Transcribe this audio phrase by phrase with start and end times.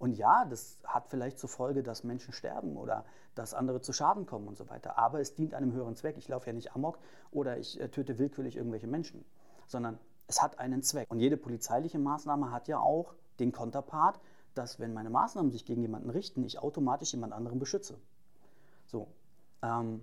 [0.00, 3.04] Und ja, das hat vielleicht zur Folge, dass Menschen sterben oder
[3.34, 4.96] dass andere zu Schaden kommen und so weiter.
[4.96, 6.16] Aber es dient einem höheren Zweck.
[6.16, 6.98] Ich laufe ja nicht amok
[7.30, 9.26] oder ich äh, töte willkürlich irgendwelche Menschen,
[9.66, 11.10] sondern es hat einen Zweck.
[11.10, 14.18] Und jede polizeiliche Maßnahme hat ja auch den Konterpart,
[14.54, 17.98] dass wenn meine Maßnahmen sich gegen jemanden richten, ich automatisch jemand anderen beschütze.
[18.86, 19.06] So.
[19.60, 20.02] Ähm,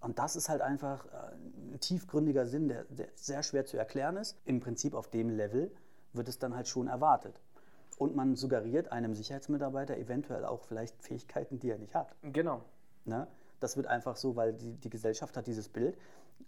[0.00, 1.36] und das ist halt einfach äh,
[1.72, 4.36] ein tiefgründiger Sinn, der, der sehr schwer zu erklären ist.
[4.44, 5.70] Im Prinzip auf dem Level
[6.12, 7.40] wird es dann halt schon erwartet.
[7.98, 12.14] Und man suggeriert einem Sicherheitsmitarbeiter eventuell auch vielleicht Fähigkeiten, die er nicht hat.
[12.22, 12.62] Genau.
[13.04, 13.28] Ne?
[13.60, 15.96] Das wird einfach so, weil die, die Gesellschaft hat dieses Bild.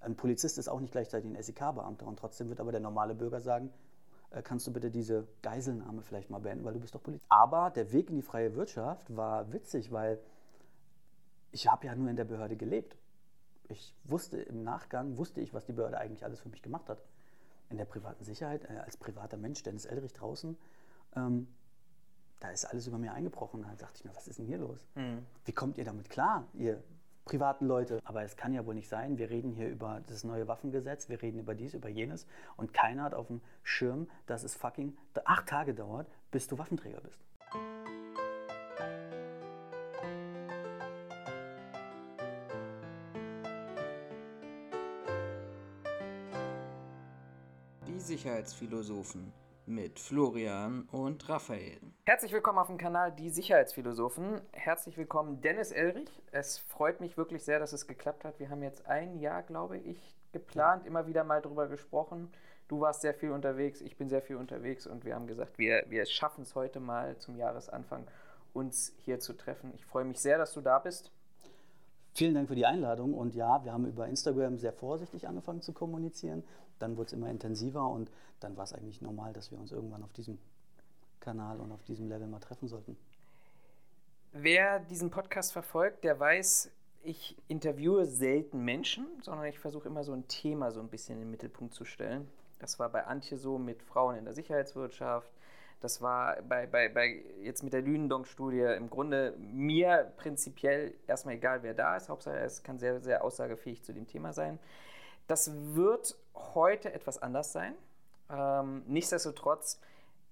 [0.00, 3.40] Ein Polizist ist auch nicht gleichzeitig ein SEK-Beamter und trotzdem wird aber der normale Bürger
[3.40, 3.70] sagen,
[4.30, 7.30] äh, kannst du bitte diese Geiselnahme vielleicht mal beenden, weil du bist doch Polizist.
[7.30, 10.18] Aber der Weg in die freie Wirtschaft war witzig, weil
[11.52, 12.96] ich habe ja nur in der Behörde gelebt.
[13.68, 17.02] Ich wusste im Nachgang, wusste ich, was die Behörde eigentlich alles für mich gemacht hat.
[17.70, 20.56] In der privaten Sicherheit, äh, als privater Mensch, Dennis Elrich draußen,
[21.16, 21.48] ähm,
[22.40, 23.62] da ist alles über mir eingebrochen.
[23.62, 24.86] Da dachte ich mir, was ist denn hier los?
[24.94, 25.24] Mhm.
[25.44, 26.82] Wie kommt ihr damit klar, ihr
[27.24, 28.00] privaten Leute?
[28.04, 29.18] Aber es kann ja wohl nicht sein.
[29.18, 33.04] Wir reden hier über das neue Waffengesetz, wir reden über dies, über jenes und keiner
[33.04, 37.20] hat auf dem Schirm, dass es fucking acht Tage dauert, bis du Waffenträger bist.
[47.86, 49.32] Die Sicherheitsphilosophen
[49.66, 51.80] mit Florian und Raphael.
[52.06, 54.40] Herzlich willkommen auf dem Kanal Die Sicherheitsphilosophen.
[54.52, 56.08] Herzlich willkommen Dennis Elrich.
[56.30, 58.38] Es freut mich wirklich sehr, dass es geklappt hat.
[58.38, 62.30] Wir haben jetzt ein Jahr, glaube ich, geplant, immer wieder mal drüber gesprochen.
[62.68, 65.84] Du warst sehr viel unterwegs, ich bin sehr viel unterwegs und wir haben gesagt, wir,
[65.88, 68.06] wir schaffen es heute mal zum Jahresanfang,
[68.52, 69.72] uns hier zu treffen.
[69.74, 71.12] Ich freue mich sehr, dass du da bist.
[72.16, 73.12] Vielen Dank für die Einladung.
[73.12, 76.44] Und ja, wir haben über Instagram sehr vorsichtig angefangen zu kommunizieren.
[76.78, 80.02] Dann wurde es immer intensiver und dann war es eigentlich normal, dass wir uns irgendwann
[80.02, 80.38] auf diesem
[81.20, 82.96] Kanal und auf diesem Level mal treffen sollten.
[84.32, 86.70] Wer diesen Podcast verfolgt, der weiß,
[87.04, 91.20] ich interviewe selten Menschen, sondern ich versuche immer so ein Thema so ein bisschen in
[91.20, 92.26] den Mittelpunkt zu stellen.
[92.60, 95.30] Das war bei Antje so mit Frauen in der Sicherheitswirtschaft.
[95.80, 101.62] Das war bei, bei, bei jetzt mit der Lünendonk-Studie im Grunde mir prinzipiell erstmal egal,
[101.62, 102.08] wer da ist.
[102.08, 104.58] Hauptsache, es kann sehr, sehr aussagefähig zu dem Thema sein.
[105.26, 107.74] Das wird heute etwas anders sein.
[108.30, 109.80] Ähm, nichtsdestotrotz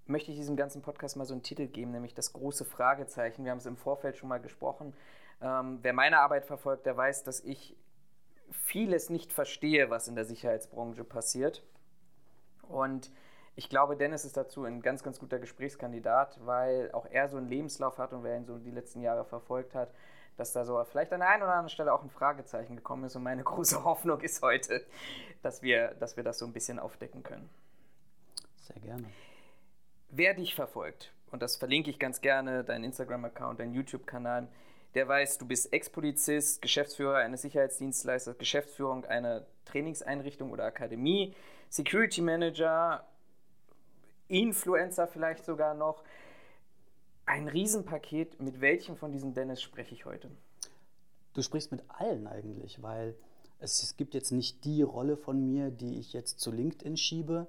[0.07, 3.45] möchte ich diesem ganzen Podcast mal so einen Titel geben, nämlich das große Fragezeichen.
[3.45, 4.95] Wir haben es im Vorfeld schon mal gesprochen.
[5.41, 7.77] Ähm, wer meine Arbeit verfolgt, der weiß, dass ich
[8.51, 11.63] vieles nicht verstehe, was in der Sicherheitsbranche passiert.
[12.69, 13.11] Und
[13.57, 17.49] ich glaube, Dennis ist dazu ein ganz, ganz guter Gesprächskandidat, weil auch er so einen
[17.49, 19.91] Lebenslauf hat und wer ihn so die letzten Jahre verfolgt hat,
[20.37, 23.15] dass da so vielleicht an der einen oder anderen Stelle auch ein Fragezeichen gekommen ist.
[23.15, 24.85] Und meine große Hoffnung ist heute,
[25.43, 27.49] dass wir, dass wir das so ein bisschen aufdecken können.
[28.63, 29.05] Sehr gerne.
[30.11, 34.49] Wer dich verfolgt, und das verlinke ich ganz gerne, deinen Instagram-Account, deinen YouTube-Kanal,
[34.95, 41.35] der weiß, du bist Ex-Polizist, Geschäftsführer eines Sicherheitsdienstleisters, Geschäftsführung einer Trainingseinrichtung oder Akademie,
[41.69, 43.05] Security Manager,
[44.29, 46.03] Influencer vielleicht sogar noch.
[47.27, 48.41] Ein Riesenpaket.
[48.41, 50.31] Mit welchem von diesen Dennis spreche ich heute?
[51.35, 53.17] Du sprichst mit allen eigentlich, weil
[53.59, 57.47] es, gibt jetzt nicht die Rolle von mir, die ich jetzt zu LinkedIn schiebe,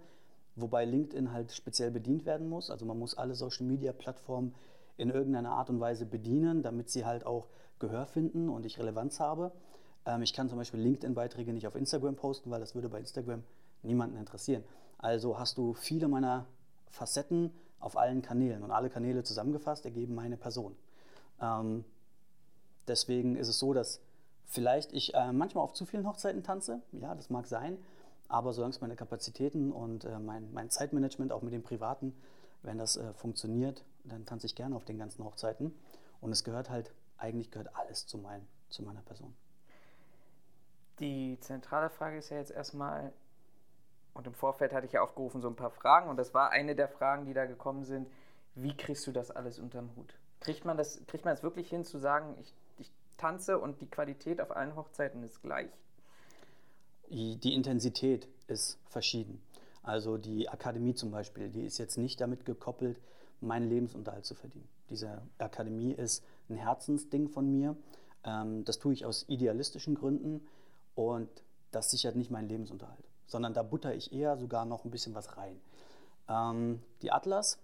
[0.56, 2.70] wobei LinkedIn halt speziell bedient werden muss.
[2.70, 4.56] Also man muss alle Social-Media-Plattformen
[4.98, 7.48] in irgendeiner Art und Weise bedienen, damit sie halt auch
[7.80, 9.52] Gehör finden und ich Relevanz habe.
[10.06, 13.44] Ähm, ich kann zum Beispiel LinkedIn-Beiträge nicht auf Instagram posten, weil das würde bei Instagram
[13.84, 14.64] niemanden interessieren.
[14.98, 16.46] Also hast du viele meiner
[16.90, 20.76] Facetten auf allen Kanälen und alle Kanäle zusammengefasst ergeben meine Person.
[21.42, 21.86] Ähm,
[22.88, 24.02] deswegen ist es so, dass
[24.46, 27.78] vielleicht ich äh, manchmal auf zu vielen Hochzeiten tanze, ja, das mag sein,
[28.28, 32.16] aber solange es meine Kapazitäten und äh, mein, mein Zeitmanagement auch mit dem Privaten,
[32.64, 35.74] wenn das äh, funktioniert, dann tanze ich gerne auf den ganzen Hochzeiten
[36.22, 39.36] und es gehört halt, eigentlich gehört alles zu, mein, zu meiner Person.
[41.00, 43.12] Die zentrale Frage ist ja jetzt erstmal,
[44.16, 46.10] und im Vorfeld hatte ich ja aufgerufen, so ein paar Fragen.
[46.10, 48.08] Und das war eine der Fragen, die da gekommen sind.
[48.56, 50.18] Wie kriegst du das alles unterm Hut?
[50.40, 53.88] Kriegt man das, kriegt man es wirklich hin zu sagen, ich, ich tanze und die
[53.88, 55.70] Qualität auf allen Hochzeiten ist gleich?
[57.10, 59.42] Die Intensität ist verschieden.
[59.84, 63.00] Also die Akademie zum Beispiel, die ist jetzt nicht damit gekoppelt,
[63.42, 64.68] meinen Lebensunterhalt zu verdienen.
[64.90, 67.76] Diese Akademie ist ein Herzensding von mir.
[68.24, 70.48] Ähm, das tue ich aus idealistischen Gründen
[70.96, 71.30] und
[71.72, 75.38] das sichert nicht meinen Lebensunterhalt sondern da butter ich eher sogar noch ein bisschen was
[75.38, 75.60] rein.
[76.28, 77.60] Ähm, die Atlas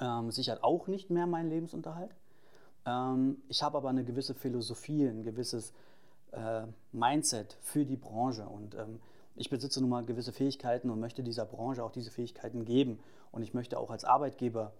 [0.00, 2.14] ähm, sichert auch nicht mehr meinen Lebensunterhalt.
[2.86, 5.72] Ähm, ich habe aber eine gewisse Philosophie, ein gewisses
[6.32, 6.62] äh,
[6.92, 9.00] Mindset für die Branche und ähm,
[9.36, 12.98] ich besitze nun mal gewisse Fähigkeiten und möchte dieser Branche auch diese Fähigkeiten geben.
[13.32, 14.72] Und ich möchte auch als Arbeitgeber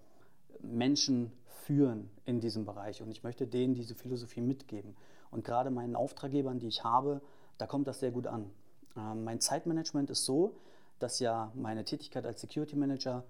[0.60, 4.96] Menschen führen in diesem Bereich und ich möchte denen diese Philosophie mitgeben.
[5.30, 7.22] Und gerade meinen Auftraggebern, die ich habe,
[7.58, 8.50] da kommt das sehr gut an.
[8.96, 10.54] Ähm, mein Zeitmanagement ist so,
[10.98, 13.24] dass ja meine Tätigkeit als Security Manager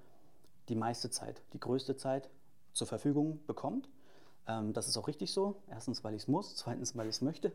[0.69, 2.29] die meiste Zeit, die größte Zeit
[2.73, 3.89] zur Verfügung bekommt.
[4.47, 5.57] Ähm, das ist auch richtig so.
[5.69, 7.53] Erstens, weil ich es muss, zweitens, weil ich es möchte.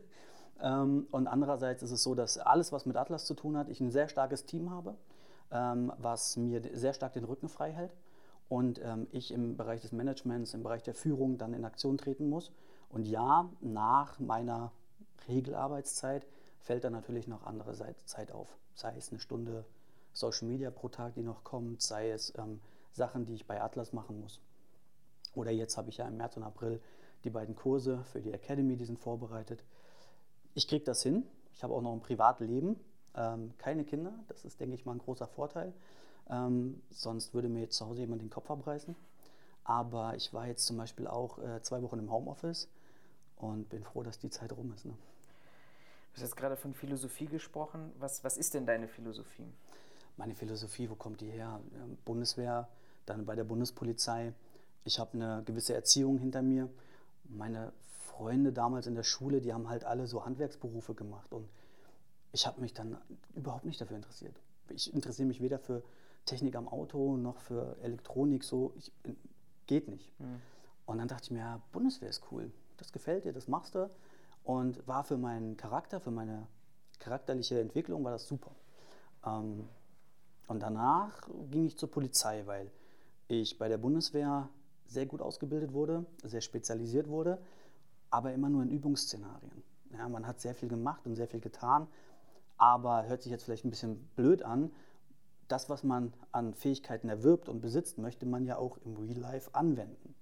[0.60, 3.80] Ähm, und andererseits ist es so, dass alles, was mit Atlas zu tun hat, ich
[3.80, 4.96] ein sehr starkes Team habe,
[5.48, 7.92] was mir sehr stark den Rücken frei hält
[8.48, 8.80] und
[9.12, 12.50] ich im Bereich des Managements, im Bereich der Führung dann in Aktion treten muss.
[12.88, 14.72] Und ja, nach meiner
[15.28, 16.26] Regelarbeitszeit
[16.66, 17.74] fällt dann natürlich noch andere
[18.04, 18.48] Zeit auf.
[18.74, 19.64] Sei es eine Stunde
[20.12, 22.60] Social Media pro Tag, die noch kommt, sei es ähm,
[22.92, 24.40] Sachen, die ich bei Atlas machen muss.
[25.34, 26.80] Oder jetzt habe ich ja im März und April
[27.22, 29.62] die beiden Kurse für die Academy, die sind vorbereitet.
[30.54, 31.24] Ich kriege das hin.
[31.54, 32.80] Ich habe auch noch ein Privatleben,
[33.14, 34.12] ähm, keine Kinder.
[34.26, 35.72] Das ist, denke ich mal, ein großer Vorteil.
[36.28, 38.96] Ähm, sonst würde mir jetzt zu Hause jemand den Kopf abreißen.
[39.62, 42.68] Aber ich war jetzt zum Beispiel auch äh, zwei Wochen im Homeoffice
[43.36, 44.84] und bin froh, dass die Zeit rum ist.
[44.84, 44.94] Ne?
[46.16, 47.92] Du hast jetzt gerade von Philosophie gesprochen.
[47.98, 49.52] Was, was ist denn deine Philosophie?
[50.16, 51.60] Meine Philosophie, wo kommt die her?
[52.06, 52.68] Bundeswehr,
[53.04, 54.32] dann bei der Bundespolizei.
[54.84, 56.70] Ich habe eine gewisse Erziehung hinter mir.
[57.24, 61.50] Meine Freunde damals in der Schule, die haben halt alle so Handwerksberufe gemacht und
[62.32, 62.96] ich habe mich dann
[63.34, 64.40] überhaupt nicht dafür interessiert.
[64.70, 65.82] Ich interessiere mich weder für
[66.24, 68.90] Technik am Auto noch für Elektronik, so ich,
[69.66, 70.18] geht nicht.
[70.18, 70.40] Mhm.
[70.86, 73.90] Und dann dachte ich mir, ja, Bundeswehr ist cool, das gefällt dir, das machst du
[74.46, 76.46] und war für meinen Charakter, für meine
[77.00, 78.52] charakterliche Entwicklung war das super.
[79.26, 79.68] Ähm,
[80.46, 82.70] und danach ging ich zur Polizei, weil
[83.26, 84.48] ich bei der Bundeswehr
[84.86, 87.38] sehr gut ausgebildet wurde, sehr spezialisiert wurde,
[88.08, 89.64] aber immer nur in Übungsszenarien.
[89.90, 91.88] Ja, man hat sehr viel gemacht und sehr viel getan,
[92.56, 94.70] aber hört sich jetzt vielleicht ein bisschen blöd an.
[95.48, 99.52] Das, was man an Fähigkeiten erwirbt und besitzt, möchte man ja auch im Real Life
[99.54, 100.14] anwenden,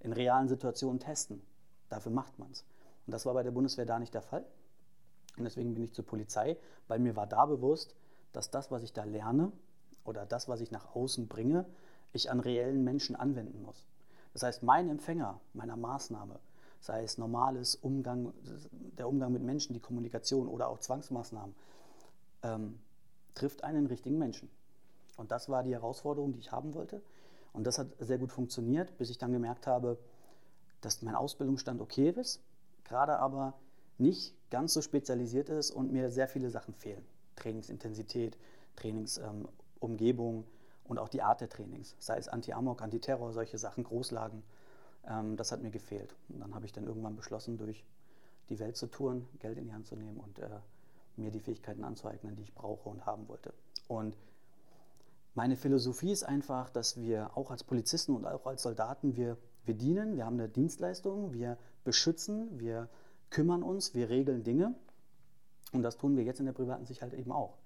[0.00, 1.40] in realen Situationen testen.
[1.88, 2.66] Dafür macht man es.
[3.06, 4.44] Und das war bei der Bundeswehr da nicht der Fall.
[5.36, 6.56] Und deswegen bin ich zur Polizei,
[6.88, 7.94] weil mir war da bewusst,
[8.32, 9.52] dass das, was ich da lerne
[10.04, 11.66] oder das, was ich nach außen bringe,
[12.12, 13.86] ich an reellen Menschen anwenden muss.
[14.32, 16.38] Das heißt, mein Empfänger meiner Maßnahme,
[16.80, 18.32] sei es normales Umgang,
[18.98, 21.54] der Umgang mit Menschen, die Kommunikation oder auch Zwangsmaßnahmen,
[22.42, 22.78] ähm,
[23.34, 24.50] trifft einen richtigen Menschen.
[25.16, 27.02] Und das war die Herausforderung, die ich haben wollte.
[27.52, 29.98] Und das hat sehr gut funktioniert, bis ich dann gemerkt habe,
[30.80, 32.40] dass mein Ausbildungsstand okay ist,
[32.92, 33.54] gerade aber
[33.96, 37.02] nicht ganz so spezialisiert ist und mir sehr viele Sachen fehlen.
[37.36, 38.36] Trainingsintensität,
[38.76, 40.44] Trainingsumgebung ähm,
[40.84, 44.42] und auch die Art der Trainings, sei es Anti-Amok, Anti-Terror, solche Sachen, Großlagen.
[45.08, 46.14] Ähm, das hat mir gefehlt.
[46.28, 47.82] Und dann habe ich dann irgendwann beschlossen, durch
[48.50, 50.48] die Welt zu touren, Geld in die Hand zu nehmen und äh,
[51.16, 53.54] mir die Fähigkeiten anzueignen, die ich brauche und haben wollte.
[53.88, 54.18] Und
[55.34, 59.74] meine Philosophie ist einfach, dass wir auch als Polizisten und auch als Soldaten, wir, wir
[59.74, 62.88] dienen, wir haben eine Dienstleistung, wir beschützen, wir
[63.30, 64.74] kümmern uns, wir regeln Dinge.
[65.72, 67.56] Und das tun wir jetzt in der privaten Sicherheit eben auch.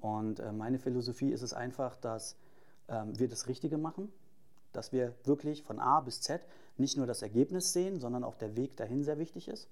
[0.00, 2.36] Und äh, meine Philosophie ist es einfach, dass
[2.88, 4.12] ähm, wir das Richtige machen,
[4.72, 6.42] dass wir wirklich von A bis Z
[6.76, 9.68] nicht nur das Ergebnis sehen, sondern auch der Weg dahin sehr wichtig ist.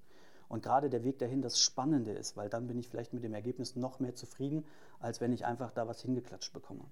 [0.49, 3.35] Und gerade der Weg dahin das Spannende ist, weil dann bin ich vielleicht mit dem
[3.35, 4.65] Ergebnis noch mehr zufrieden,
[5.01, 6.85] als wenn ich einfach da was hingeklatscht bekomme.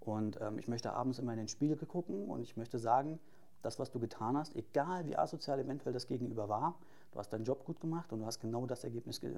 [0.00, 3.18] Und ähm, ich möchte abends immer in den Spiegel gucken und ich möchte sagen,
[3.62, 6.78] das, was du getan hast, egal wie asozial eventuell das Gegenüber war,
[7.12, 9.34] du hast deinen Job gut gemacht und du hast genau das Ergebnis äh,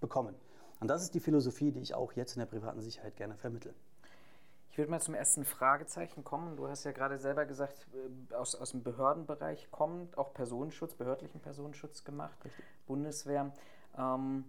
[0.00, 0.34] bekommen.
[0.80, 3.74] Und das ist die Philosophie, die ich auch jetzt in der privaten Sicherheit gerne vermittle.
[4.70, 6.56] Ich würde mal zum ersten Fragezeichen kommen.
[6.56, 11.40] Du hast ja gerade selber gesagt, äh, aus, aus dem Behördenbereich kommt, auch Personenschutz, behördlichen
[11.40, 12.64] Personenschutz gemacht, Richtig.
[12.86, 13.52] Bundeswehr.
[13.96, 14.44] Ähm,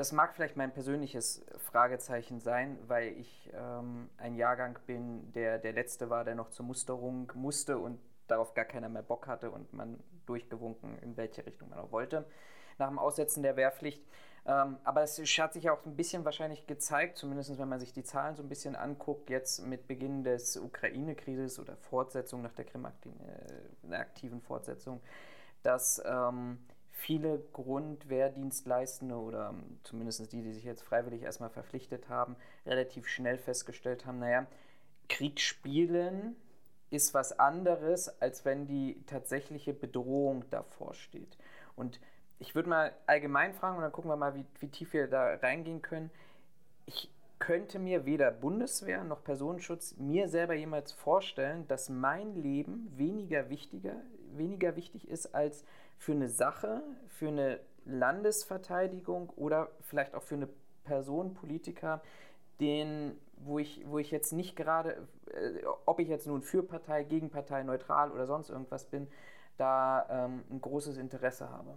[0.00, 5.74] das mag vielleicht mein persönliches Fragezeichen sein, weil ich ähm, ein Jahrgang bin, der der
[5.74, 9.74] letzte war, der noch zur Musterung musste und darauf gar keiner mehr Bock hatte und
[9.74, 12.24] man durchgewunken, in welche Richtung man auch wollte,
[12.78, 14.02] nach dem Aussetzen der Wehrpflicht.
[14.46, 18.02] Ähm, aber es hat sich auch ein bisschen wahrscheinlich gezeigt, zumindest wenn man sich die
[18.02, 24.38] Zahlen so ein bisschen anguckt, jetzt mit Beginn des Ukraine-Krieges oder Fortsetzung nach der Krim-aktiven
[24.38, 25.02] äh, Fortsetzung,
[25.62, 26.58] dass ähm,
[27.00, 33.38] viele Grundwehrdienstleistende oder ähm, zumindest die, die sich jetzt freiwillig erstmal verpflichtet haben, relativ schnell
[33.38, 34.46] festgestellt haben, naja,
[35.08, 36.36] Kriegsspielen
[36.90, 41.38] ist was anderes, als wenn die tatsächliche Bedrohung davor steht.
[41.74, 42.00] Und
[42.38, 45.34] ich würde mal allgemein fragen und dann gucken wir mal, wie, wie tief wir da
[45.36, 46.10] reingehen können.
[46.86, 53.48] Ich könnte mir weder Bundeswehr noch Personenschutz mir selber jemals vorstellen, dass mein Leben weniger
[53.48, 53.96] wichtiger,
[54.32, 55.64] weniger wichtig ist als
[56.00, 60.48] für eine Sache, für eine Landesverteidigung oder vielleicht auch für eine
[60.82, 62.00] Person, Politiker,
[62.58, 67.04] den wo ich, wo ich jetzt nicht gerade, äh, ob ich jetzt nun für Partei,
[67.04, 69.08] gegen Partei, neutral oder sonst irgendwas bin,
[69.58, 71.74] da ähm, ein großes Interesse habe.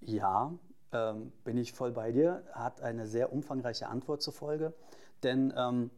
[0.00, 0.52] Ja,
[0.92, 4.74] ähm, bin ich voll bei dir, hat eine sehr umfangreiche Antwort zur Folge,
[5.22, 5.90] denn ähm,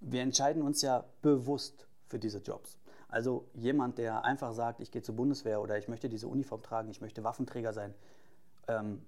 [0.00, 2.78] wir entscheiden uns ja bewusst für diese Jobs.
[3.08, 6.90] Also jemand, der einfach sagt, ich gehe zur Bundeswehr oder ich möchte diese Uniform tragen,
[6.90, 7.94] ich möchte Waffenträger sein.
[8.68, 9.02] Ähm,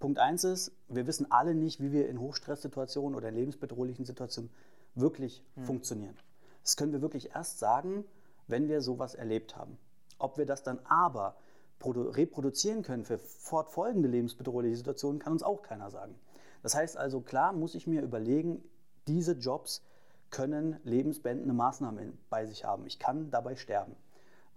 [0.00, 4.50] Punkt eins ist, wir wissen alle nicht, wie wir in Hochstresssituationen oder in lebensbedrohlichen Situationen
[4.94, 5.64] wirklich hm.
[5.64, 6.16] funktionieren.
[6.62, 8.04] Das können wir wirklich erst sagen,
[8.46, 9.78] wenn wir sowas erlebt haben.
[10.18, 11.36] Ob wir das dann aber
[11.80, 16.14] reproduzieren können für fortfolgende lebensbedrohliche Situationen, kann uns auch keiner sagen.
[16.62, 18.62] Das heißt also, klar muss ich mir überlegen,
[19.06, 19.82] diese Jobs
[20.30, 22.86] können lebensbendende Maßnahmen bei sich haben.
[22.86, 23.96] Ich kann dabei sterben.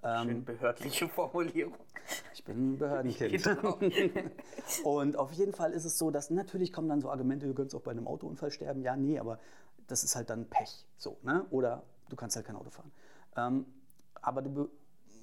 [0.04, 1.76] Ähm, Schön behördliche Formulierung.
[2.34, 3.44] Ich bin ein Behördenkind.
[3.44, 3.78] Genau.
[4.84, 7.76] und auf jeden Fall ist es so, dass natürlich kommen dann so Argumente, du könntest
[7.76, 8.82] auch bei einem Autounfall sterben.
[8.82, 9.40] Ja, nee, aber
[9.88, 10.86] das ist halt dann Pech.
[10.98, 11.46] So, ne?
[11.52, 12.92] Oder du kannst halt kein Auto fahren.
[13.38, 13.66] Ähm,
[14.16, 14.70] aber du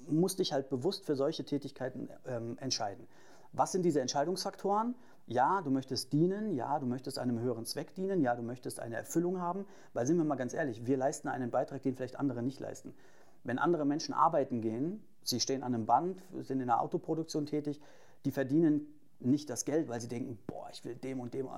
[0.07, 3.07] musst dich halt bewusst für solche Tätigkeiten ähm, entscheiden.
[3.51, 4.95] Was sind diese Entscheidungsfaktoren?
[5.29, 8.95] Ja, du möchtest dienen, ja, du möchtest einem höheren Zweck dienen, ja, du möchtest eine
[8.95, 12.41] Erfüllung haben, weil sind wir mal ganz ehrlich, wir leisten einen Beitrag, den vielleicht andere
[12.41, 12.95] nicht leisten.
[13.43, 17.79] Wenn andere Menschen arbeiten gehen, sie stehen an einem Band, sind in der Autoproduktion tätig,
[18.25, 18.87] die verdienen
[19.19, 21.49] nicht das Geld, weil sie denken, boah, ich will dem und dem äh,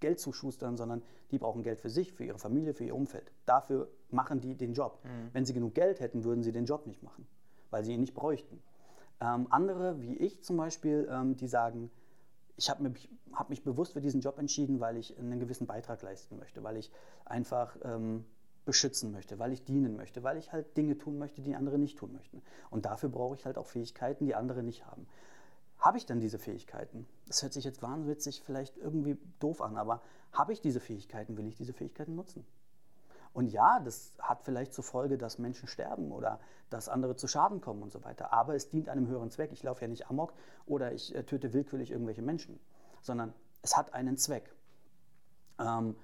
[0.00, 3.30] Geld zuschustern, sondern die brauchen Geld für sich, für ihre Familie, für ihr Umfeld.
[3.46, 4.98] Dafür machen die den Job.
[5.04, 5.28] Mhm.
[5.32, 7.28] Wenn sie genug Geld hätten, würden sie den Job nicht machen,
[7.70, 8.60] weil sie ihn nicht bräuchten.
[9.20, 11.92] Ähm, andere, wie ich zum Beispiel, ähm, die sagen,
[12.58, 16.02] ich habe mich, hab mich bewusst für diesen Job entschieden, weil ich einen gewissen Beitrag
[16.02, 16.90] leisten möchte, weil ich
[17.24, 18.24] einfach ähm,
[18.64, 21.96] beschützen möchte, weil ich dienen möchte, weil ich halt Dinge tun möchte, die andere nicht
[21.96, 22.42] tun möchten.
[22.68, 25.06] Und dafür brauche ich halt auch Fähigkeiten, die andere nicht haben.
[25.78, 27.06] Habe ich dann diese Fähigkeiten?
[27.28, 31.46] Das hört sich jetzt wahnwitzig vielleicht irgendwie doof an, aber habe ich diese Fähigkeiten, will
[31.46, 32.44] ich diese Fähigkeiten nutzen?
[33.32, 37.60] Und ja, das hat vielleicht zur Folge, dass Menschen sterben oder dass andere zu Schaden
[37.60, 38.32] kommen und so weiter.
[38.32, 39.52] Aber es dient einem höheren Zweck.
[39.52, 40.32] Ich laufe ja nicht amok
[40.66, 42.58] oder ich äh, töte willkürlich irgendwelche Menschen,
[43.00, 43.32] sondern
[43.62, 44.54] es hat einen Zweck.
[45.58, 45.96] Ähm,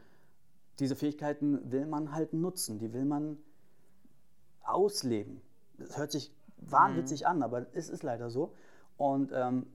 [0.78, 3.38] diese Fähigkeiten will man halt nutzen, die will man
[4.62, 5.40] ausleben.
[5.78, 7.26] Das hört sich wahnwitzig mhm.
[7.26, 8.54] an, aber es ist leider so.
[8.96, 9.66] Und ähm,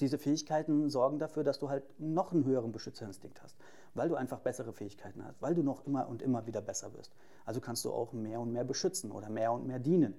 [0.00, 3.56] diese Fähigkeiten sorgen dafür, dass du halt noch einen höheren Beschützerinstinkt hast,
[3.94, 7.12] weil du einfach bessere Fähigkeiten hast, weil du noch immer und immer wieder besser wirst.
[7.44, 10.14] Also kannst du auch mehr und mehr beschützen oder mehr und mehr dienen.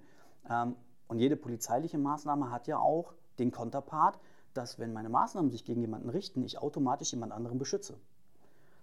[0.49, 0.75] Ähm,
[1.07, 4.19] und jede polizeiliche Maßnahme hat ja auch den Konterpart,
[4.53, 7.97] dass wenn meine Maßnahmen sich gegen jemanden richten, ich automatisch jemand anderen beschütze.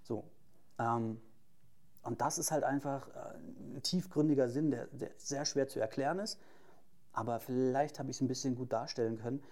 [0.03, 0.25] So.
[0.79, 1.21] Ähm,
[2.03, 6.19] und das ist halt einfach äh, ein tiefgründiger Sinn, der, der sehr schwer zu erklären
[6.19, 6.39] ist.
[7.13, 9.43] Aber vielleicht habe ich es ein bisschen gut darstellen können.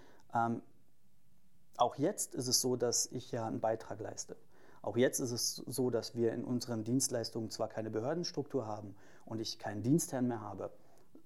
[1.77, 4.37] Auch jetzt ist es so, dass ich ja einen Beitrag leiste.
[4.83, 9.41] Auch jetzt ist es so, dass wir in unseren Dienstleistungen zwar keine Behördenstruktur haben und
[9.41, 10.71] ich keinen Dienstherrn mehr habe,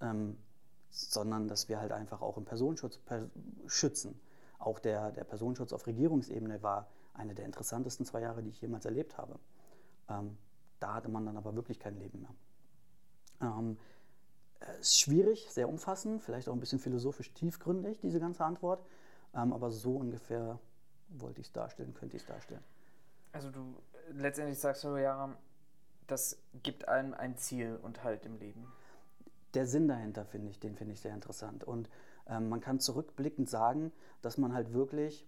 [0.00, 0.36] ähm,
[0.90, 3.00] sondern dass wir halt einfach auch im Personenschutz
[3.66, 4.20] schützen.
[4.58, 8.84] Auch der, der Personenschutz auf Regierungsebene war eine der interessantesten zwei Jahre, die ich jemals
[8.84, 9.38] erlebt habe.
[10.08, 10.36] Ähm,
[10.78, 12.34] da hatte man dann aber wirklich kein Leben mehr.
[13.40, 13.78] Ähm,
[14.80, 18.84] ist schwierig, sehr umfassend, vielleicht auch ein bisschen philosophisch tiefgründig, diese ganze Antwort.
[19.36, 20.58] Ähm, aber so ungefähr
[21.08, 22.64] wollte ich es darstellen, könnte ich es darstellen.
[23.32, 23.76] Also du
[24.12, 25.36] letztendlich sagst du ja,
[26.06, 28.66] das gibt einem ein Ziel und Halt im Leben.
[29.54, 31.64] Der Sinn dahinter finde ich, den finde ich sehr interessant.
[31.64, 31.90] Und
[32.26, 35.26] ähm, man kann zurückblickend sagen, dass man halt wirklich,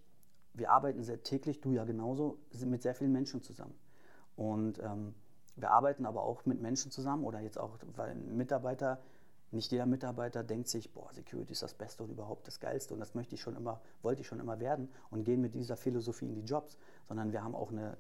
[0.54, 3.74] wir arbeiten sehr täglich, du ja genauso, mit sehr vielen Menschen zusammen.
[4.36, 5.14] Und ähm,
[5.56, 9.00] wir arbeiten aber auch mit Menschen zusammen oder jetzt auch, weil Mitarbeiter
[9.50, 13.00] nicht jeder Mitarbeiter denkt sich, boah, Security ist das Beste und überhaupt das Geilste und
[13.00, 16.26] das möchte ich schon immer, wollte ich schon immer werden und gehen mit dieser Philosophie
[16.26, 16.76] in die Jobs,
[17.06, 17.96] sondern wir haben auch eine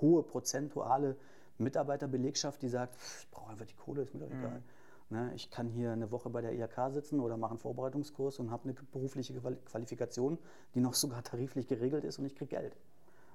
[0.00, 1.16] hohe prozentuale
[1.58, 4.58] Mitarbeiterbelegschaft, die sagt, ich brauche einfach die Kohle, ist mir doch egal.
[4.58, 4.64] Mhm.
[5.10, 8.50] Ne, ich kann hier eine Woche bei der IHK sitzen oder mache einen Vorbereitungskurs und
[8.50, 9.32] habe eine berufliche
[9.64, 10.36] Qualifikation,
[10.74, 12.76] die noch sogar tariflich geregelt ist und ich kriege Geld.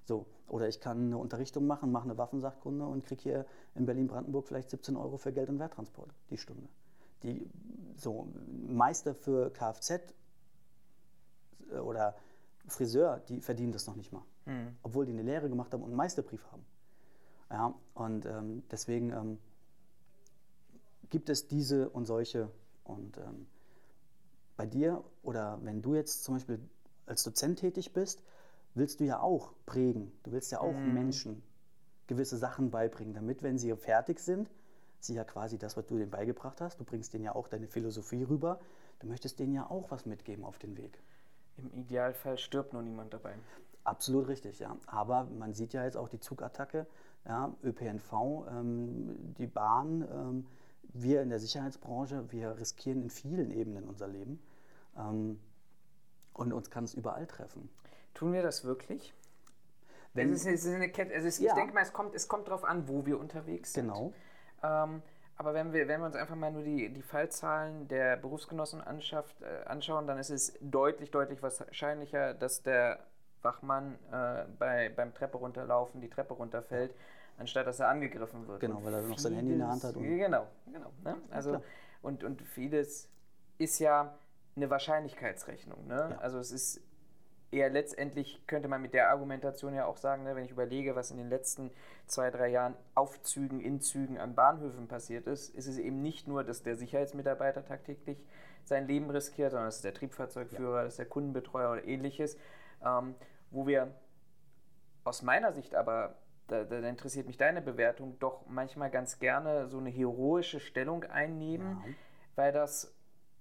[0.05, 0.25] So.
[0.48, 4.70] Oder ich kann eine Unterrichtung machen, mache eine Waffensachkunde und kriege hier in Berlin-Brandenburg vielleicht
[4.70, 6.67] 17 Euro für Geld- und Werttransport die Stunde
[7.24, 7.50] die
[7.98, 8.27] so
[8.68, 10.13] Meister für Kfz
[11.72, 12.15] äh, oder
[12.68, 14.24] Friseur, die verdienen das noch nicht mal.
[14.46, 14.75] Mhm.
[14.84, 16.65] Obwohl die eine Lehre gemacht haben und einen Meisterbrief haben.
[17.50, 19.39] Ja, und ähm, deswegen ähm,
[21.10, 22.50] gibt es diese und solche.
[22.84, 23.48] Und ähm,
[24.58, 26.60] bei dir oder wenn du jetzt zum Beispiel
[27.06, 28.24] als Dozent tätig bist,
[28.75, 30.12] willst du ja auch prägen.
[30.24, 30.94] Du willst ja auch mhm.
[30.94, 31.44] Menschen
[32.08, 34.50] gewisse Sachen beibringen, damit, wenn sie fertig sind,
[35.06, 36.80] sie ja quasi das, was du denen beigebracht hast.
[36.80, 38.60] Du bringst denen ja auch deine Philosophie rüber.
[39.00, 41.02] Du möchtest denen ja auch was mitgeben auf den Weg.
[41.58, 43.34] Im Idealfall stirbt nur niemand dabei.
[43.84, 44.78] Absolut richtig, ja.
[44.88, 46.88] Aber man sieht ja jetzt auch die Zugattacke,
[47.26, 48.14] ja, ÖPNV,
[48.50, 50.48] ähm, die Bahn, ähm,
[50.96, 54.42] wir in der Sicherheitsbranche, wir riskieren in vielen Ebenen unser Leben.
[54.98, 55.40] Ähm,
[56.34, 57.70] und uns kann es überall treffen.
[58.14, 59.14] Tun wir das wirklich?
[60.14, 61.50] Wenn- es ist, es ist eine Kette, also es, Ja.
[61.52, 63.88] ich denke mal, es kommt, es kommt darauf an, wo wir unterwegs sind.
[63.88, 64.14] Genau.
[64.63, 65.01] Ähm,
[65.36, 69.65] aber wenn wir, wenn wir uns einfach mal nur die, die Fallzahlen der Berufsgenossen äh,
[69.65, 73.00] anschauen, dann ist es deutlich, deutlich wahrscheinlicher, dass der
[73.41, 76.96] Wachmann äh, bei, beim Treppe runterlaufen die Treppe runterfällt,
[77.38, 78.62] anstatt dass er angegriffen wird.
[78.62, 80.91] Genau, Und weil er noch sein Handy in der Hand hat genau, genau.
[81.03, 81.17] Ne?
[81.32, 81.63] Also, klar.
[82.03, 83.10] und, und vieles
[83.58, 84.13] ist ja
[84.55, 85.88] eine Wahrscheinlichkeitsrechnung.
[85.88, 86.10] Ne?
[86.12, 86.17] Ja.
[86.20, 86.82] Also es ist
[87.54, 91.12] eher letztendlich könnte man mit der Argumentation ja auch sagen, ne, wenn ich überlege, was
[91.12, 91.72] in den letzten
[92.08, 96.64] zwei, drei Jahren Aufzügen, Inzügen an Bahnhöfen passiert ist, ist es eben nicht nur, dass
[96.64, 98.26] der Sicherheitsmitarbeiter tagtäglich
[98.66, 102.38] sein Leben riskiert, sondern es ist der Triebfahrzeugführer, das ist der Kundenbetreuer oder ähnliches,
[102.86, 103.16] ähm,
[103.52, 103.94] wo wir
[105.04, 106.16] aus meiner Sicht aber,
[106.48, 111.82] da, da interessiert mich deine Bewertung, doch manchmal ganz gerne so eine heroische Stellung einnehmen,
[111.86, 111.94] Ja.
[112.36, 112.94] weil das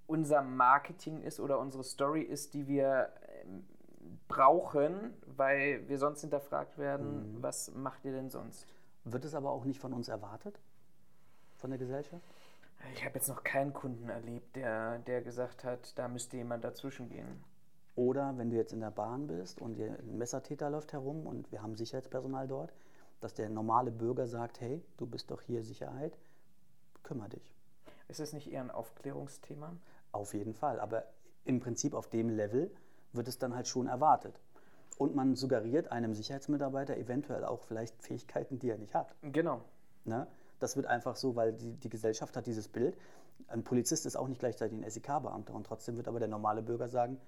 [0.07, 3.09] unser Marketing ist oder unsere Story ist, die wir
[3.45, 3.65] ähm,
[4.29, 7.43] brauchen, weil wir sonst hinterfragt werden, Mhm.
[7.43, 8.67] was macht ihr denn sonst?
[9.05, 10.61] Wird es aber auch nicht von uns erwartet?
[11.57, 12.25] Von der Gesellschaft?
[12.95, 17.09] Ich habe jetzt noch keinen Kunden erlebt, der, der gesagt hat, da müsste jemand dazwischen
[17.09, 17.45] gehen.
[17.95, 21.63] Oder wenn du jetzt in der Bahn bist und ein Messertäter läuft herum und wir
[21.63, 22.73] haben Sicherheitspersonal dort,
[23.21, 26.19] dass der normale Bürger sagt, hey, du bist doch hier Sicherheit,
[27.05, 27.55] kümmere dich.
[28.09, 29.77] Ist das nicht eher ein Aufklärungsthema?
[30.11, 30.81] Auf jeden Fall.
[30.81, 31.05] Aber
[31.45, 32.71] im Prinzip auf dem Level
[33.13, 34.41] wird es dann halt schon erwartet.
[34.99, 39.15] Und man suggeriert einem Sicherheitsmitarbeiter eventuell auch vielleicht Fähigkeiten, die er nicht hat.
[39.23, 39.63] Genau.
[40.05, 40.27] Ne?
[40.61, 42.97] Das wird einfach so, weil die, die Gesellschaft hat dieses Bild.
[43.49, 46.89] Ein Polizist ist auch nicht gleichzeitig ein SEK-Beamter und trotzdem wird aber der normale Bürger
[46.89, 47.19] sagen,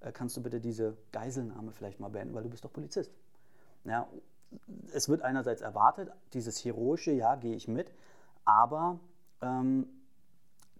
[0.00, 3.10] äh, kannst du bitte diese Geiselnahme vielleicht mal beenden, weil du bist doch Polizist.
[3.84, 4.08] Ja,
[4.92, 7.90] es wird einerseits erwartet, dieses heroische, ja, gehe ich mit,
[8.44, 9.00] aber
[9.40, 9.86] ähm,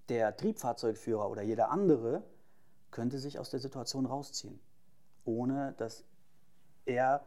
[0.08, 2.22] der Triebfahrzeugführer oder jeder andere
[2.94, 4.60] könnte sich aus der Situation rausziehen,
[5.24, 6.04] ohne dass
[6.86, 7.26] er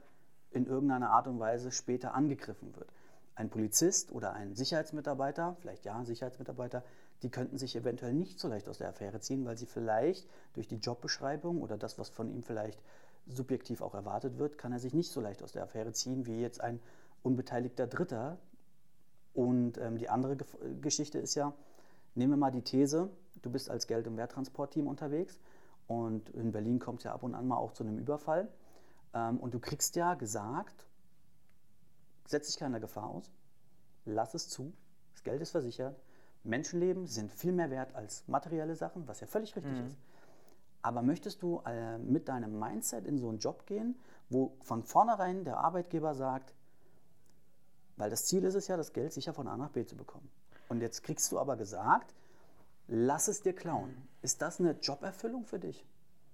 [0.51, 2.89] in irgendeiner Art und Weise später angegriffen wird.
[3.35, 6.83] Ein Polizist oder ein Sicherheitsmitarbeiter, vielleicht ja, Sicherheitsmitarbeiter,
[7.21, 10.69] die könnten sich eventuell nicht so leicht aus der Affäre ziehen, weil sie vielleicht durch
[10.69, 12.81] die Jobbeschreibung oder das, was von ihm vielleicht
[13.27, 16.39] subjektiv auch erwartet wird, kann er sich nicht so leicht aus der Affäre ziehen wie
[16.39, 16.79] jetzt ein
[17.23, 18.37] unbeteiligter Dritter.
[19.33, 21.53] Und ähm, die andere Gef Geschichte ist ja,
[22.15, 23.09] nehmen wir mal die These,
[23.41, 25.37] du bist als Geld- und Werttransportteam unterwegs
[25.87, 28.49] und in Berlin kommt es ja ab und an mal auch zu einem Überfall.
[29.13, 30.87] Ähm, und du kriegst ja gesagt,
[32.25, 33.31] setz dich keiner Gefahr aus,
[34.05, 34.73] lass es zu,
[35.13, 35.99] das Geld ist versichert,
[36.43, 39.97] Menschenleben sind viel mehr wert als materielle Sachen, was ja völlig richtig ist.
[40.81, 45.43] Aber möchtest du äh, mit deinem Mindset in so einen Job gehen, wo von vornherein
[45.43, 46.53] der Arbeitgeber sagt,
[47.97, 50.29] weil das Ziel ist es ja, das Geld sicher von A nach B zu bekommen.
[50.69, 52.13] Und jetzt kriegst du aber gesagt,
[52.87, 54.07] lass es dir klauen.
[54.21, 55.85] Ist das eine Joberfüllung für dich?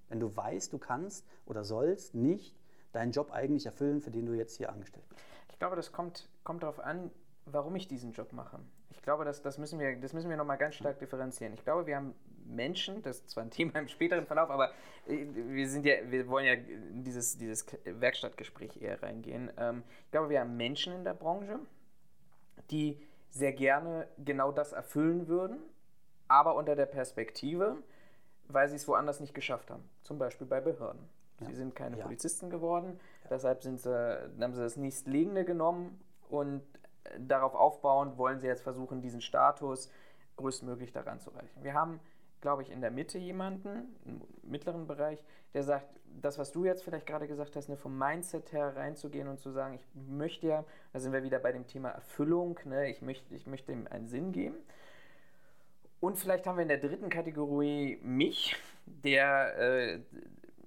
[0.09, 2.55] Wenn du weißt, du kannst oder sollst nicht
[2.91, 5.21] deinen Job eigentlich erfüllen, für den du jetzt hier angestellt bist.
[5.51, 7.11] Ich glaube, das kommt, kommt darauf an,
[7.45, 8.59] warum ich diesen Job mache.
[8.91, 11.53] Ich glaube, das, das müssen wir, wir nochmal ganz stark differenzieren.
[11.53, 12.13] Ich glaube, wir haben
[12.45, 14.71] Menschen, das ist zwar ein Thema im späteren Verlauf, aber
[15.07, 19.51] äh, wir sind ja, wir wollen ja in dieses, dieses Werkstattgespräch eher reingehen.
[19.57, 21.59] Ähm, ich glaube, wir haben Menschen in der Branche,
[22.69, 25.57] die sehr gerne genau das erfüllen würden,
[26.27, 27.77] aber unter der Perspektive,
[28.47, 29.89] weil sie es woanders nicht geschafft haben.
[30.03, 31.07] Zum Beispiel bei Behörden.
[31.39, 31.47] Ja.
[31.47, 32.03] Sie sind keine Ja.
[32.03, 36.62] Polizisten geworden, deshalb sind sie, haben sie das nächstliegende genommen und
[37.03, 39.89] äh, darauf aufbauend wollen sie jetzt versuchen, diesen Status
[40.38, 41.63] größtmöglich daran zu reichen.
[41.63, 41.99] Wir haben,
[42.41, 45.88] glaube ich, in der Mitte jemanden, im mittleren Bereich, der sagt,
[46.21, 49.49] das, was du jetzt vielleicht gerade gesagt hast, ne, vom Mindset her reinzugehen und zu
[49.51, 53.33] sagen, ich möchte ja, da sind wir wieder bei dem Thema Erfüllung, ne, ich, möchte,
[53.33, 54.55] ich möchte ihm einen Sinn geben.
[56.03, 59.99] Und vielleicht haben wir in der dritten Kategorie mich, der äh,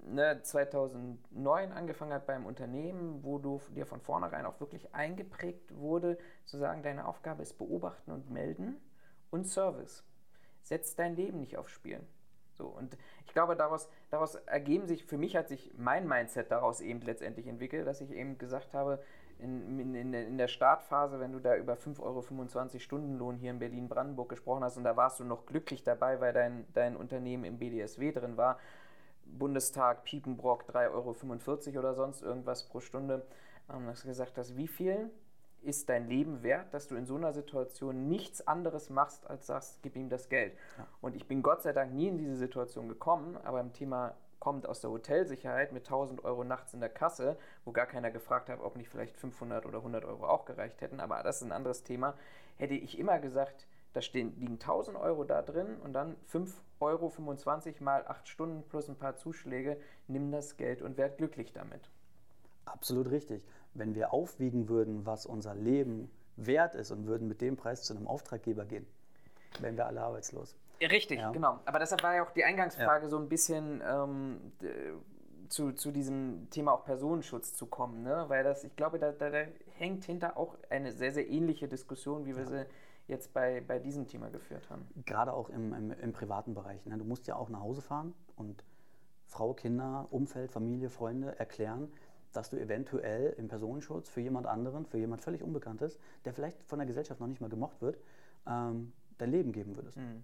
[0.07, 6.17] ne, 2009 angefangen hat beim Unternehmen, wo du dir von vornherein auch wirklich eingeprägt wurde,
[6.47, 8.77] zu sagen, deine Aufgabe ist beobachten und melden
[9.29, 10.07] und Service.
[10.63, 12.01] Setz dein Leben nicht aufs Spiel.
[12.55, 12.97] So, und
[13.27, 17.47] ich glaube, daraus, daraus ergeben sich, für mich hat sich mein Mindset daraus eben letztendlich
[17.47, 19.03] entwickelt, dass ich eben gesagt habe,
[19.39, 24.29] in, in, in, der- Startphase, wenn du da über 5,25 Euro Stundenlohn hier in Berlin-Brandenburg
[24.29, 28.13] gesprochen hast und da warst du noch glücklich dabei, weil dein, dein Unternehmen im BDSW
[28.13, 28.59] drin war,
[29.25, 33.27] Bundestag, Piepenbrock, 3,45 Euro oder sonst irgendwas pro Stunde,
[33.69, 35.11] ähm, hast du gesagt hast, wie viel
[35.63, 39.83] ist dein Leben wert, dass du in so einer Situation nichts anderes machst, als sagst,
[39.83, 40.55] gib ihm das Geld.
[40.79, 40.87] Ja.
[41.01, 44.67] Und ich bin Gott sei Dank nie in diese Situation gekommen, aber im Thema kommt
[44.67, 48.61] aus der Hotelsicherheit mit 1000 Euro nachts in der Kasse, wo gar keiner gefragt hat,
[48.61, 51.83] ob nicht vielleicht 500 oder 100 Euro auch gereicht hätten, aber das ist ein anderes
[51.83, 52.15] Thema,
[52.57, 57.13] hätte ich immer gesagt, da stehen, liegen 1000 Euro da drin und dann 5,25 Euro
[57.81, 61.89] mal 8 Stunden plus ein paar Zuschläge, nimm das Geld und werd glücklich damit.
[62.67, 63.43] Absolut richtig.
[63.73, 67.97] Wenn wir aufwiegen würden, was unser Leben wert ist und würden mit dem Preis zu
[67.97, 68.87] einem Auftraggeber gehen,
[69.61, 70.55] wären wir alle arbeitslos.
[70.81, 71.31] Richtig, ja.
[71.31, 71.61] genau.
[71.65, 73.09] Aber deshalb war ja auch die Eingangsfrage ja.
[73.09, 74.53] so ein bisschen ähm,
[75.49, 78.25] zu, zu diesem Thema auch Personenschutz zu kommen, ne?
[78.29, 79.45] weil das, ich glaube, da, da, da
[79.79, 82.49] hängt hinter auch eine sehr, sehr ähnliche Diskussion, wie wir ja.
[82.49, 82.67] sie
[83.09, 84.87] jetzt bei, bei diesem Thema geführt haben.
[85.05, 86.85] Gerade auch im, im, im privaten Bereich.
[86.87, 86.99] Ne?
[86.99, 88.65] Du musst ja auch nach Hause fahren und
[89.27, 91.93] Frau, Kinder, Umfeld, Familie, Freunde erklären,
[92.33, 96.79] dass du eventuell im Personenschutz für jemand anderen, für jemand völlig Unbekanntes, der vielleicht von
[96.79, 97.99] der Gesellschaft noch nicht mal gemocht wird,
[98.47, 99.97] ähm, dein Leben geben würdest.
[99.97, 100.23] Mhm.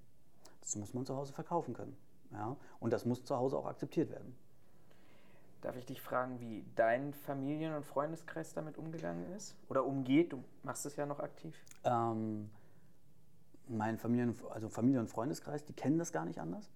[0.63, 1.97] Das muss man zu Hause verkaufen können.
[2.33, 2.57] Ja?
[2.81, 4.35] Und das muss zu Hause auch akzeptiert werden.
[5.61, 9.55] Darf ich dich fragen, wie dein Familien- und Freundeskreis damit umgegangen ist?
[9.69, 10.33] Oder umgeht?
[10.33, 11.55] Du machst es ja noch aktiv.
[11.85, 12.51] Ähm,
[13.69, 16.69] mein Familien, also Familie- und Freundeskreis, die kennen das gar nicht anders.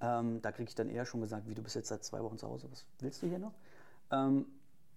[0.00, 2.38] Ähm, da kriege ich dann eher schon gesagt, wie du bist jetzt seit zwei Wochen
[2.38, 3.54] zu Hause, was willst du hier noch?
[4.10, 4.46] Ähm,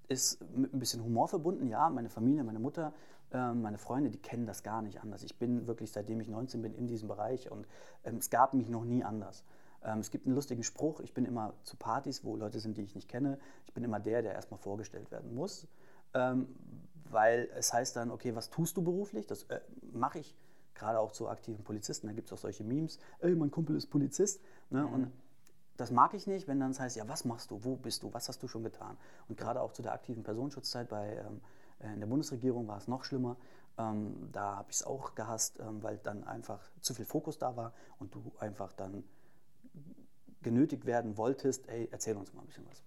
[0.09, 2.93] ist mit ein bisschen Humor verbunden, ja, meine Familie, meine Mutter,
[3.37, 5.23] meine Freunde, die kennen das gar nicht anders.
[5.23, 7.65] Ich bin wirklich, seitdem ich 19 bin, in diesem Bereich und
[8.03, 9.43] ähm, es gab mich noch nie anders.
[9.83, 12.83] Ähm, es gibt einen lustigen Spruch, ich bin immer zu Partys, wo Leute sind, die
[12.83, 13.39] ich nicht kenne.
[13.65, 15.67] Ich bin immer der, der erstmal vorgestellt werden muss,
[16.13, 16.47] ähm,
[17.09, 19.27] weil es heißt dann, okay, was tust du beruflich?
[19.27, 19.59] Das äh,
[19.91, 20.35] mache ich
[20.75, 22.07] gerade auch zu aktiven Polizisten.
[22.07, 24.41] Da gibt es auch solche Memes, ey, mein Kumpel ist Polizist.
[24.69, 24.83] Ne?
[24.83, 24.93] Mhm.
[24.93, 25.11] Und
[25.77, 28.13] das mag ich nicht, wenn dann es heißt, ja, was machst du, wo bist du,
[28.13, 28.97] was hast du schon getan?
[29.27, 31.41] Und gerade auch zu der aktiven Personenschutzzeit bei, ähm,
[31.83, 33.37] in der Bundesregierung war es noch schlimmer.
[33.77, 37.55] Ähm, da habe ich es auch gehasst, ähm, weil dann einfach zu viel Fokus da
[37.55, 39.03] war und du einfach dann
[40.41, 42.83] genötigt werden wolltest, ey, erzähl uns mal ein bisschen was.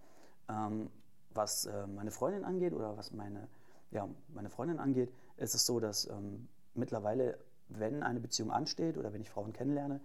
[0.48, 0.90] Ähm,
[1.30, 3.48] was äh, meine Freundin angeht oder was meine,
[3.90, 9.12] ja, meine Freundin angeht, ist es so, dass ähm, mittlerweile, wenn eine Beziehung ansteht oder
[9.12, 10.00] wenn ich Frauen kennenlerne,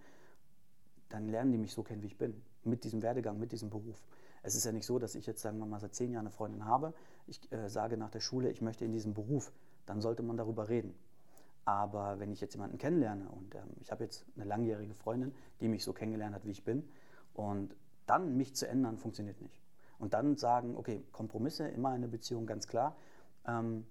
[1.08, 2.40] dann lernen die mich so kennen, wie ich bin.
[2.64, 4.02] Mit diesem Werdegang, mit diesem Beruf.
[4.42, 6.30] Es ist ja nicht so, dass ich jetzt, sagen wir mal, seit zehn Jahren eine
[6.30, 6.94] Freundin habe.
[7.26, 9.52] Ich äh, sage nach der Schule, ich möchte in diesem Beruf.
[9.86, 10.94] Dann sollte man darüber reden.
[11.64, 15.68] Aber wenn ich jetzt jemanden kennenlerne und ähm, ich habe jetzt eine langjährige Freundin, die
[15.68, 16.88] mich so kennengelernt hat, wie ich bin,
[17.34, 17.74] und
[18.06, 19.60] dann mich zu ändern, funktioniert nicht.
[19.98, 22.96] Und dann sagen, okay, Kompromisse immer in einer Beziehung, ganz klar.
[23.46, 23.86] Ähm,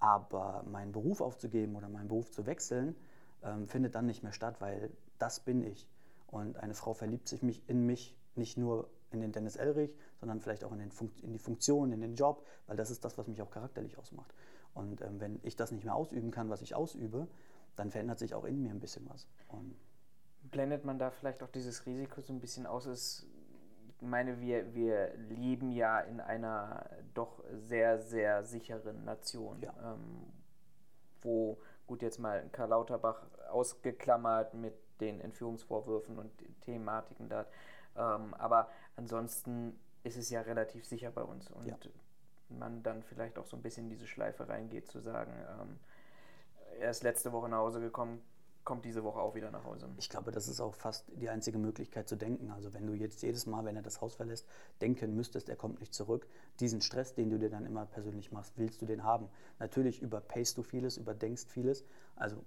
[0.00, 2.96] aber meinen Beruf aufzugeben oder meinen Beruf zu wechseln,
[3.42, 5.86] ähm, findet dann nicht mehr statt, weil das bin ich.
[6.30, 10.40] Und eine Frau verliebt sich mich in mich nicht nur in den Dennis Elrich, sondern
[10.40, 10.90] vielleicht auch in, den
[11.22, 14.32] in, die Funktion, in den Job, weil das ist das, was mich auch charakterlich ausmacht.
[14.74, 17.26] Und ähm, wenn ich das nicht mehr ausüben kann, was ich ausübe,
[17.76, 19.26] dann verändert sich auch in mir ein bisschen was.
[19.48, 19.76] Und
[20.42, 23.26] Blendet man da vielleicht auch dieses Risiko so ein bisschen aus?
[24.00, 29.74] Ich meine, wir, wir leben ja in einer doch sehr, sehr sicheren Nation, ja.
[29.82, 30.32] ähm,
[31.20, 36.30] wo, gut, jetzt mal Karl Lauterbach ausgeklammert mit den Entführungsvorwürfen und
[36.62, 37.46] Thematiken da,
[37.96, 41.76] ähm, aber ansonsten ist es ja relativ sicher bei uns und ja.
[42.48, 45.78] man dann vielleicht auch so ein bisschen in diese Schleife reingeht, zu sagen, ähm,
[46.80, 48.22] er ist letzte Woche nach Hause gekommen,
[48.64, 49.88] kommt diese Woche auch wieder nach Hause.
[49.96, 52.50] Ich glaube, das ist auch fast die einzige Möglichkeit zu denken.
[52.50, 54.46] Also wenn du jetzt jedes Mal, wenn er das Haus verlässt,
[54.82, 56.26] denken müsstest, er kommt nicht zurück,
[56.60, 59.30] diesen Stress, den du dir dann immer persönlich machst, willst du den haben.
[59.58, 61.82] Natürlich überpacest du vieles, überdenkst vieles.
[62.14, 62.44] Also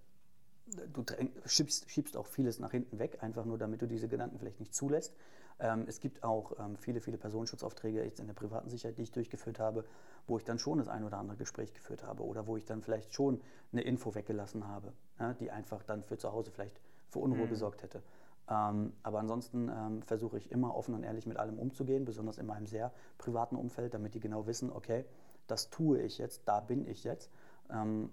[0.66, 1.04] du
[1.46, 4.74] schiebst, schiebst, auch vieles nach hinten weg, einfach nur damit du diese Gedanken vielleicht nicht
[4.74, 5.14] zulässt.
[5.60, 9.12] Ähm, es gibt auch ähm, viele, viele Personenschutzaufträge jetzt in der privaten Sicherheit, die ich
[9.12, 9.86] durchgeführt habe,
[10.28, 12.82] wo ich dann schon das ein oder andere Gespräch geführt habe oder wo ich dann
[12.82, 17.20] vielleicht schon eine Info weggelassen habe, ja, die einfach dann für zu Hause vielleicht für
[17.20, 17.50] Unruhe mhm.
[17.50, 18.02] gesorgt hätte.
[18.50, 22.48] Ähm, aber ansonsten ähm, versuche ich immer offen und ehrlich mit allem umzugehen, besonders in
[22.48, 25.06] meinem sehr privaten Umfeld, damit die genau wissen, okay,
[25.48, 27.30] das tue ich jetzt, da bin ich jetzt.
[27.70, 28.12] Ähm,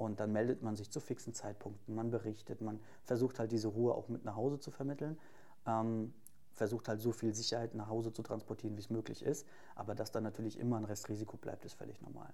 [0.00, 3.94] und dann meldet man sich zu fixen Zeitpunkten, man berichtet, man versucht halt diese Ruhe
[3.94, 5.18] auch mit nach Hause zu vermitteln,
[5.66, 6.14] ähm,
[6.54, 9.46] versucht halt so viel Sicherheit nach Hause zu transportieren, wie es möglich ist.
[9.74, 12.32] Aber dass dann natürlich immer ein Restrisiko bleibt, ist völlig normal.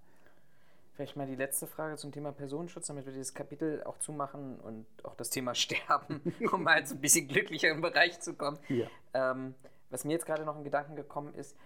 [0.94, 4.86] Vielleicht mal die letzte Frage zum Thema Personenschutz, damit wir dieses Kapitel auch zumachen und
[5.02, 6.20] auch das Thema Sterben,
[6.52, 8.58] um mal so ein bisschen glücklicher im Bereich zu kommen.
[8.68, 8.86] Ja.
[9.12, 9.56] Ähm,
[9.90, 11.56] was mir jetzt gerade noch in Gedanken gekommen ist,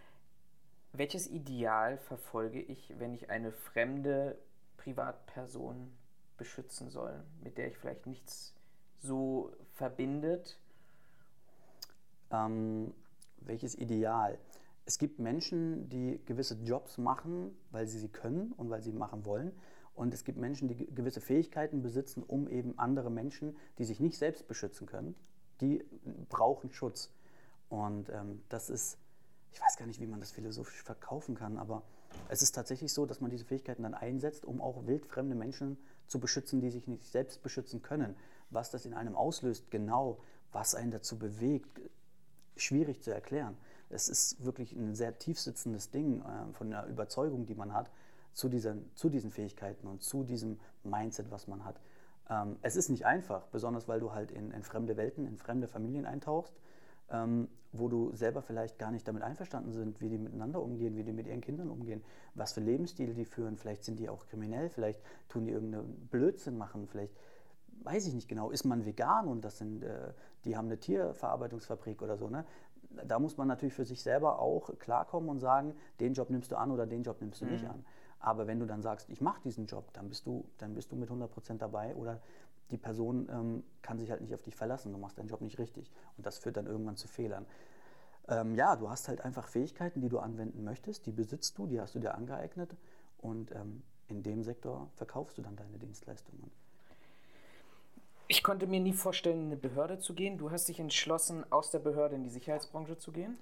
[0.93, 4.39] welches Ideal verfolge ich, wenn ich eine fremde
[4.81, 5.93] Privatperson
[6.37, 8.55] beschützen soll, mit der ich vielleicht nichts
[8.99, 10.59] so verbindet?
[12.31, 12.95] Ähm,
[13.39, 14.39] welches Ideal?
[14.87, 19.25] Es gibt Menschen, die gewisse Jobs machen, weil sie sie können und weil sie machen
[19.25, 19.53] wollen.
[19.95, 24.17] Und es gibt Menschen, die gewisse Fähigkeiten besitzen, um eben andere Menschen, die sich nicht
[24.17, 25.15] selbst beschützen können,
[25.61, 25.85] die
[26.29, 27.13] brauchen Schutz.
[27.69, 28.99] Und ähm, das ist,
[29.53, 31.83] ich weiß gar nicht, wie man das philosophisch verkaufen kann, aber
[32.29, 36.21] es ist tatsächlich so, dass man diese Fähigkeiten dann einsetzt, um auch wildfremde Menschen zu
[36.21, 38.17] beschützen, die sich nicht selbst beschützen können.
[38.51, 40.19] Was das in einem auslöst, genau,
[40.53, 41.81] was einen dazu bewegt,
[42.57, 43.57] schwierig zu erklären.
[43.89, 47.91] Es ist wirklich ein sehr tiefsitzendes Ding äh, von der Überzeugung, die man hat
[48.33, 51.81] zu diesen, zu diesen Fähigkeiten und zu diesem Mindset, was man hat.
[52.29, 55.67] Ähm, es ist nicht einfach, besonders weil du halt in, in fremde Welten, in fremde
[55.67, 56.55] Familien eintauchst,
[57.11, 61.05] ähm, wo du selber vielleicht gar nicht damit einverstanden sind, wie die miteinander umgehen, wie
[61.05, 62.03] die mit ihren Kindern umgehen,
[62.35, 63.57] was für Lebensstil die führen.
[63.57, 67.15] Vielleicht sind die auch kriminell, vielleicht tun die irgendeinen Blödsinn machen, vielleicht
[67.83, 70.13] weiß ich nicht genau, ist man vegan und das sind, äh,
[70.45, 72.29] die haben eine Tierverarbeitungsfabrik oder so.
[72.29, 72.45] Ne?
[73.07, 76.57] Da muss man natürlich für sich selber auch klarkommen und sagen, den Job nimmst du
[76.57, 77.53] an oder den Job nimmst du mhm.
[77.53, 77.85] nicht an.
[78.19, 80.97] Aber wenn du dann sagst, ich mache diesen Job, dann bist du, dann bist du
[80.97, 82.21] mit 100% dabei oder
[82.71, 85.59] die Person ähm, kann sich halt nicht auf dich verlassen, du machst deinen Job nicht
[85.59, 85.91] richtig.
[86.17, 87.47] Und das führt dann irgendwann zu Fehlern.
[88.29, 91.81] Ähm, ja, du hast halt einfach Fähigkeiten, die du anwenden möchtest, die besitzt du, die
[91.81, 92.77] hast du dir angeeignet
[93.19, 96.51] und ähm, in dem Sektor verkaufst du dann deine Dienstleistungen.
[98.29, 100.39] Ich konnte mir nie vorstellen, in eine Behörde zu gehen.
[100.39, 103.37] Du hast dich entschlossen, aus der Behörde in die Sicherheitsbranche zu gehen.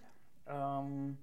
[0.47, 1.19] Ähm,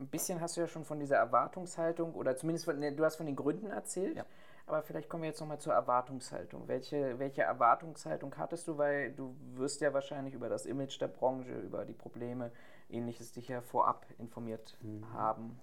[0.00, 3.16] ein bisschen hast du ja schon von dieser Erwartungshaltung oder zumindest von, ne, du hast
[3.16, 4.16] von den Gründen erzählt.
[4.16, 4.24] Ja.
[4.66, 6.68] Aber vielleicht kommen wir jetzt nochmal zur Erwartungshaltung.
[6.68, 8.78] Welche, welche Erwartungshaltung hattest du?
[8.78, 12.52] Weil du wirst ja wahrscheinlich über das Image der Branche, über die Probleme,
[12.88, 15.12] ähnliches dich ja vorab informiert mhm.
[15.12, 15.58] haben.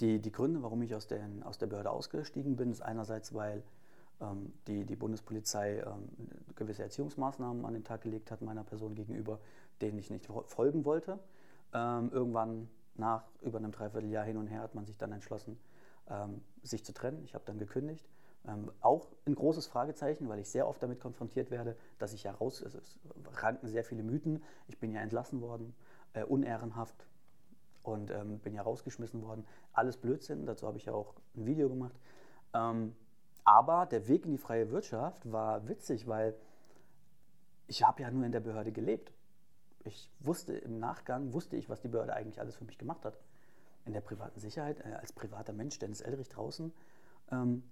[0.00, 3.62] Die, die Gründe, warum ich aus, den, aus der Behörde ausgestiegen bin, ist einerseits, weil
[4.20, 6.08] ähm, die, die Bundespolizei ähm,
[6.54, 9.40] gewisse Erziehungsmaßnahmen an den Tag gelegt hat meiner Person gegenüber,
[9.80, 11.18] denen ich nicht folgen wollte.
[11.74, 15.58] Ähm, irgendwann nach über einem Dreivierteljahr hin und her hat man sich dann entschlossen,
[16.10, 17.22] ähm, sich zu trennen.
[17.24, 18.08] Ich habe dann gekündigt.
[18.46, 22.32] Ähm, auch ein großes Fragezeichen, weil ich sehr oft damit konfrontiert werde, dass ich ja
[22.32, 22.98] raus, also es
[23.42, 24.42] ranken sehr viele Mythen.
[24.68, 25.74] Ich bin ja entlassen worden,
[26.12, 27.06] äh, unehrenhaft
[27.82, 29.44] und ähm, bin ja rausgeschmissen worden.
[29.72, 31.98] Alles Blödsinn, dazu habe ich ja auch ein Video gemacht.
[32.54, 32.94] Ähm,
[33.44, 36.34] aber der Weg in die freie Wirtschaft war witzig, weil
[37.66, 39.12] ich habe ja nur in der Behörde gelebt
[39.88, 43.18] ich wusste im Nachgang, wusste ich, was die Behörde eigentlich alles für mich gemacht hat.
[43.88, 46.74] In der privaten Sicherheit, äh, als privater Mensch, Dennis Elrich draußen,
[47.32, 47.62] ähm,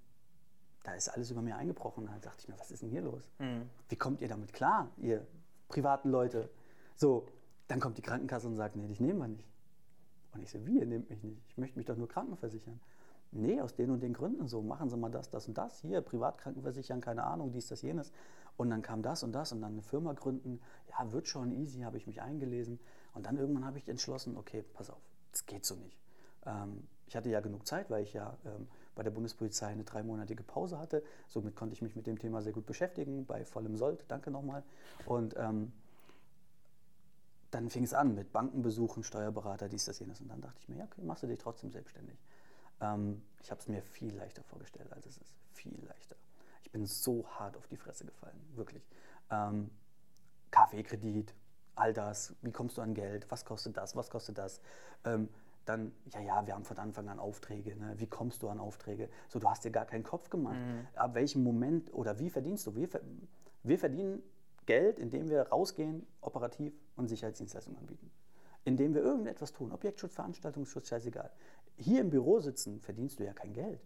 [0.83, 2.07] da ist alles über mir eingebrochen.
[2.07, 3.31] Da dachte ich mir, was ist denn hier los?
[3.39, 3.69] Mhm.
[3.91, 5.27] Wie kommt ihr damit klar, ihr
[5.69, 6.49] privaten Leute?
[6.95, 7.27] So,
[7.69, 9.47] dann kommt die Krankenkasse und sagt, nee, dich nehmen wir nicht.
[10.33, 11.43] Und ich so, wie, ihr nehmt mich nicht?
[11.49, 12.81] Ich möchte mich doch nur krankenversichern.
[13.33, 14.63] Nee, aus den und den Gründen so.
[14.63, 15.83] Machen Sie mal das, das und das.
[15.83, 18.11] Hier, Privatkrankenversichern, keine Ahnung, dies, das, jenes.
[18.57, 20.63] Und dann kam das und das und dann eine Firma gründen.
[20.89, 22.81] Ja, wird schon easy, habe ich mich eingelesen.
[23.13, 26.06] Und dann irgendwann habe ich entschlossen, okay, pass auf, das geht so nicht.
[26.47, 30.43] Ähm, ich hatte ja genug Zeit, weil ich ja ähm, bei der Bundespolizei eine dreimonatige
[30.43, 31.03] Pause hatte.
[31.29, 34.05] Somit konnte ich mich mit dem Thema sehr gut beschäftigen, bei vollem Sold.
[34.09, 34.63] Danke nochmal.
[35.05, 35.73] Und ähm,
[37.51, 40.21] dann fing es an mit Bankenbesuchen, Steuerberater, dies, das, jenes.
[40.21, 42.19] Und dann dachte ich mir, ja, okay, machst du dich trotzdem selbstständig.
[42.81, 45.35] Ähm, ich habe es mir viel leichter vorgestellt, als es ist.
[45.53, 46.17] Viel leichter.
[46.63, 48.83] Ich bin so hart auf die Fresse gefallen, wirklich.
[49.31, 49.71] Ähm,
[50.51, 51.35] KfW-Kredit,
[51.77, 54.61] all das, wie kommst du an Geld, was kostet das, was kostet das?
[55.05, 55.29] Ähm,
[55.69, 57.77] dann, ja, ja, wir haben von Anfang an Aufträge.
[57.77, 57.95] Ne?
[57.99, 59.09] Wie kommst du an Aufträge?
[59.29, 60.57] So, du hast dir gar keinen Kopf gemacht.
[60.57, 60.87] Mhm.
[60.95, 62.75] Ab welchem Moment oder wie verdienst du?
[62.75, 62.89] Wir,
[63.63, 64.23] wir verdienen
[64.65, 68.11] Geld, indem wir rausgehen, operativ und Sicherheitsdienstleistungen anbieten.
[68.65, 69.71] Indem wir irgendetwas tun.
[69.71, 71.31] Objektschutz, Veranstaltungsschutz, scheißegal
[71.77, 73.81] hier im Büro sitzen, verdienst du ja kein Geld.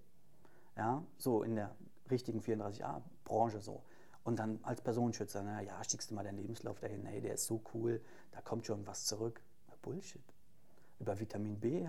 [0.77, 1.75] Ja, so in der
[2.11, 3.83] richtigen 34a-Branche so.
[4.23, 7.47] Und dann als Personenschützer, na ja, schickst du mal deinen Lebenslauf dahin, hey, der ist
[7.47, 8.01] so cool,
[8.33, 9.43] da kommt schon was zurück.
[9.83, 10.23] Bullshit.
[11.01, 11.89] Über Vitamin B äh,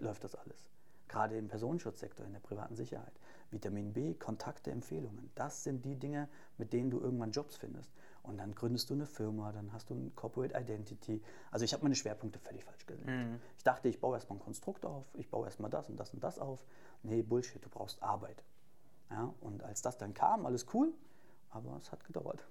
[0.00, 0.70] läuft das alles.
[1.08, 3.12] Gerade im Personenschutzsektor, in der privaten Sicherheit.
[3.50, 5.30] Vitamin B, Kontakte, Empfehlungen.
[5.34, 7.92] Das sind die Dinge, mit denen du irgendwann Jobs findest.
[8.22, 11.22] Und dann gründest du eine Firma, dann hast du ein Corporate Identity.
[11.50, 13.06] Also ich habe meine Schwerpunkte völlig falsch gelegt.
[13.06, 13.38] Mhm.
[13.58, 16.24] Ich dachte, ich baue erstmal ein Konstrukt auf, ich baue erstmal das und das und
[16.24, 16.64] das auf.
[17.02, 18.42] Nee, Bullshit, du brauchst Arbeit.
[19.10, 20.92] Ja, und als das dann kam, alles cool,
[21.50, 22.42] aber es hat gedauert.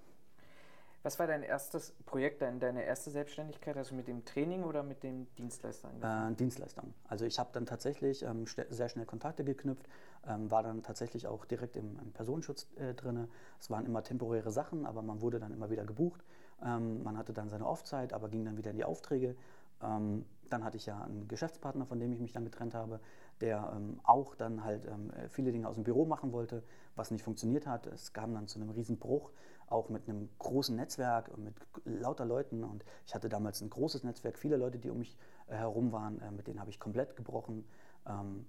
[1.04, 3.76] Was war dein erstes Projekt, deine erste Selbstständigkeit?
[3.76, 6.94] Also mit dem Training oder mit dem Dienstleister Äh, Dienstleistern.
[7.10, 9.86] Also ich habe dann tatsächlich ähm, sehr schnell Kontakte geknüpft,
[10.26, 13.28] ähm, war dann tatsächlich auch direkt im, im Personenschutz äh, drin.
[13.60, 16.24] Es waren immer temporäre Sachen, aber man wurde dann immer wieder gebucht.
[16.64, 19.36] Ähm, man hatte dann seine Offzeit, aber ging dann wieder in die Aufträge.
[19.82, 23.02] Ähm, dann hatte ich ja einen Geschäftspartner, von dem ich mich dann getrennt habe,
[23.42, 26.64] der ähm, auch dann halt ähm, viele Dinge aus dem Büro machen wollte,
[26.96, 27.88] was nicht funktioniert hat.
[27.88, 29.32] Es kam dann zu einem Riesenbruch
[29.74, 31.56] auch mit einem großen Netzwerk und mit
[31.86, 32.64] lauter Leuten.
[32.64, 36.22] Und ich hatte damals ein großes Netzwerk, viele Leute, die um mich äh, herum waren,
[36.22, 37.66] äh, mit denen habe ich komplett gebrochen.
[38.08, 38.46] Ähm,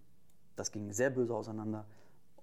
[0.57, 1.87] das ging sehr böse auseinander.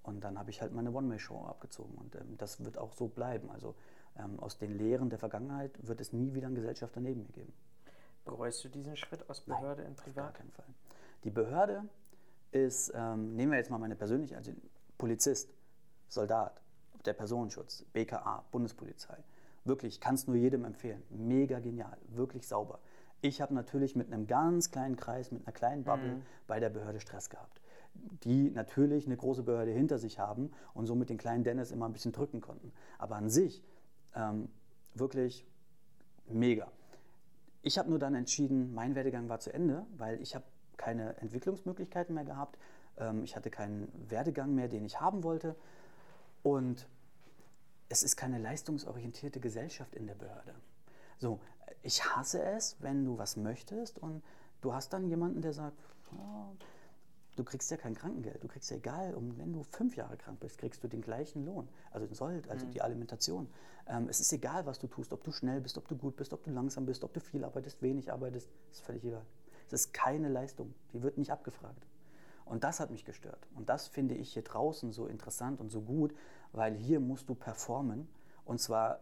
[0.04, 1.96] Und dann habe ich halt meine One-Man-Show abgezogen.
[1.98, 3.50] Und ähm, das wird auch so bleiben.
[3.52, 3.76] Also
[4.18, 7.54] ähm, aus den Lehren der Vergangenheit wird es nie wieder einen Gesellschafter neben mir geben.
[8.26, 10.34] Bereust du diesen Schritt aus Behörde Nein, in Auf gar Privat?
[10.36, 10.66] keinen Fall.
[11.24, 11.84] Die Behörde
[12.52, 14.52] ist, ähm, nehmen wir jetzt mal meine persönliche, also
[14.98, 15.54] Polizist,
[16.08, 16.62] Soldat,
[17.06, 19.18] der Personenschutz, BKA, Bundespolizei.
[19.64, 21.04] Wirklich, ich kann es nur jedem empfehlen.
[21.10, 22.80] Mega genial, wirklich sauber.
[23.22, 26.22] Ich habe natürlich mit einem ganz kleinen Kreis, mit einer kleinen Bubble Mhm.
[26.48, 27.62] bei der Behörde Stress gehabt.
[28.24, 31.94] Die natürlich eine große Behörde hinter sich haben und somit den kleinen Dennis immer ein
[31.94, 32.72] bisschen drücken konnten.
[32.98, 33.64] Aber an sich
[34.16, 34.50] ähm,
[34.96, 35.46] wirklich
[36.28, 36.72] mega.
[37.62, 40.46] Ich habe nur dann entschieden, mein Werdegang war zu Ende, weil ich habe
[40.78, 42.58] keine Entwicklungsmöglichkeiten mehr gehabt.
[42.98, 45.56] Ähm, ich hatte keinen Werdegang mehr, den ich haben wollte.
[46.44, 46.88] Und
[47.90, 50.56] es ist keine leistungsorientierte Gesellschaft in der Behörde.
[51.20, 51.40] So,
[51.84, 54.24] ich hasse es, wenn du was möchtest und
[54.62, 55.78] du hast dann jemanden, der sagt,
[56.12, 56.52] "Ja,
[57.36, 60.40] du kriegst ja kein Krankengeld, du kriegst ja egal, um, wenn du fünf Jahre krank
[60.40, 63.48] bist, kriegst du den gleichen Lohn, also den Sold, also die Alimentation.
[63.88, 66.34] Ähm, es ist egal, was du tust, ob du schnell bist, ob du gut bist,
[66.34, 69.26] ob du langsam bist, ob du viel arbeitest, wenig arbeitest, ist völlig egal.
[69.68, 71.86] Es ist keine Leistung, die wird nicht abgefragt.
[72.52, 73.48] Und das hat mich gestört.
[73.56, 76.14] Und das finde ich hier draußen so interessant und so gut,
[76.52, 78.10] weil hier musst du performen.
[78.44, 79.00] Und zwar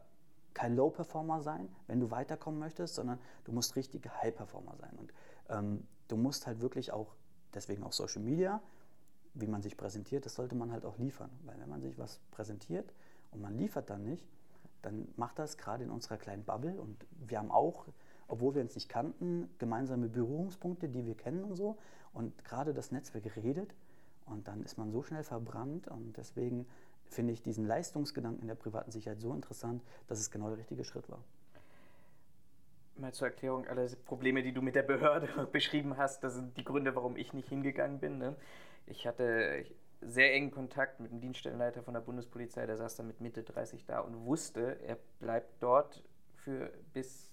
[0.54, 4.96] kein Low-Performer sein, wenn du weiterkommen möchtest, sondern du musst richtig High-Performer sein.
[5.00, 5.14] Und
[5.50, 7.16] ähm, du musst halt wirklich auch,
[7.56, 8.62] deswegen auch Social Media,
[9.34, 11.32] wie man sich präsentiert, das sollte man halt auch liefern.
[11.46, 12.94] Weil wenn man sich was präsentiert
[13.32, 14.28] und man liefert dann nicht,
[14.84, 16.80] dann macht das gerade in unserer kleinen Bubble.
[16.80, 17.88] Und wir haben auch,
[18.30, 21.78] obwohl wir uns nicht kannten, gemeinsame Berührungspunkte, die wir kennen und so.
[22.14, 23.76] Und gerade das Netzwerk redet
[24.26, 25.88] und dann ist man so schnell verbrannt.
[25.88, 26.66] Und deswegen
[27.06, 30.84] finde ich diesen Leistungsgedanken in der privaten Sicherheit so interessant, dass es genau der richtige
[30.84, 31.24] Schritt war.
[32.98, 36.64] Mal zur Erklärung, alle Probleme, die du mit der Behörde beschrieben hast, das sind die
[36.64, 38.18] Gründe, warum ich nicht hingegangen bin.
[38.18, 38.36] Ne?
[38.86, 39.66] Ich hatte
[40.02, 43.86] sehr engen Kontakt mit dem Dienststellenleiter von der Bundespolizei, der saß dann mit Mitte 30
[43.86, 46.04] da und wusste, er bleibt dort
[46.36, 47.32] für bis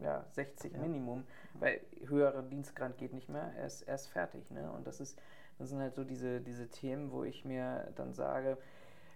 [0.00, 0.78] ja, 60 Ja.
[0.78, 4.50] Minimum, weil höherer Dienstgrad geht nicht mehr, er ist, er ist fertig.
[4.50, 4.70] Ne?
[4.72, 5.18] Und das, ist,
[5.58, 8.58] das sind halt so diese, diese Themen, wo ich mir dann sage,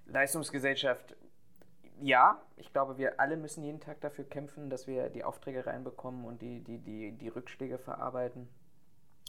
[0.06, 1.16] Leistungsgesellschaft,
[2.00, 6.24] ja, ich glaube, wir alle müssen jeden Tag dafür kämpfen, dass wir die Aufträge reinbekommen
[6.24, 8.48] und die, die, die, die Rückschläge verarbeiten.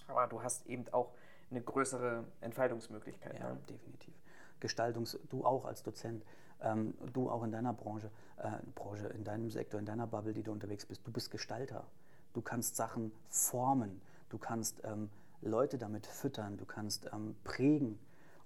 [0.08, 1.14] Aber du hast eben auch
[1.50, 3.38] eine größere Entfaltungsmöglichkeit.
[3.40, 3.58] Ja, Ne?
[3.70, 4.14] definitiv.
[4.60, 6.24] Gestaltungs, du auch als Dozent,
[6.64, 10.44] ähm, du auch in deiner Branche, äh, Branche, in deinem Sektor, in deiner Bubble, die
[10.44, 11.86] du unterwegs bist, du bist Gestalter.
[12.34, 15.10] Du kannst Sachen formen, du kannst ähm,
[15.42, 18.00] Leute damit füttern, du kannst ähm, prägen.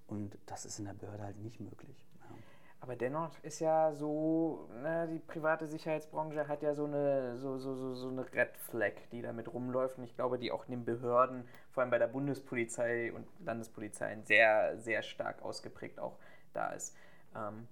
[0.08, 2.06] Und das ist in der Behörde halt nicht möglich.
[2.20, 2.36] Ja.
[2.80, 7.76] Aber dennoch ist ja so, ne, die private Sicherheitsbranche hat ja so eine, so, so,
[7.76, 9.98] so, so eine Red Flag, die damit rumläuft.
[9.98, 14.18] Und ich glaube, die auch in den Behörden, vor allem bei der Bundespolizei und Landespolizei,
[14.26, 16.18] sehr, sehr stark ausgeprägt auch
[16.54, 16.96] da ist.
[17.36, 17.68] Ähm,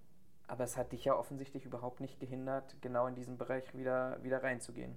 [0.47, 4.43] aber es hat dich ja offensichtlich überhaupt nicht gehindert, genau in diesen Bereich wieder, wieder
[4.43, 4.95] reinzugehen.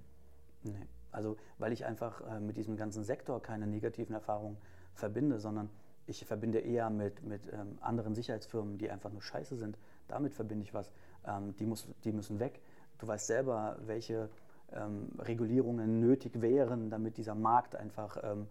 [0.62, 0.86] Nee.
[1.12, 4.58] Also, weil ich einfach äh, mit diesem ganzen Sektor keine negativen Erfahrungen
[4.94, 5.70] verbinde, sondern
[6.06, 9.78] ich verbinde eher mit, mit ähm, anderen Sicherheitsfirmen, die einfach nur scheiße sind.
[10.08, 10.92] Damit verbinde ich was.
[11.26, 12.60] Ähm, die, muss, die müssen weg.
[12.98, 14.28] Du weißt selber, welche
[14.72, 18.46] ähm, Regulierungen nötig wären, damit dieser Markt einfach ähm,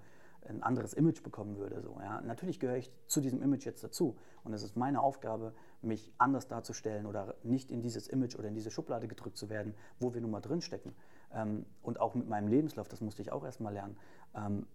[0.47, 1.81] ein anderes Image bekommen würde.
[1.81, 2.21] So, ja.
[2.21, 4.17] Natürlich gehöre ich zu diesem Image jetzt dazu.
[4.43, 8.55] Und es ist meine Aufgabe, mich anders darzustellen oder nicht in dieses Image oder in
[8.55, 10.93] diese Schublade gedrückt zu werden, wo wir nun mal drinstecken.
[11.33, 13.97] Ähm, und auch mit meinem Lebenslauf, das musste ich auch erst mal lernen.
[14.35, 14.65] Ähm,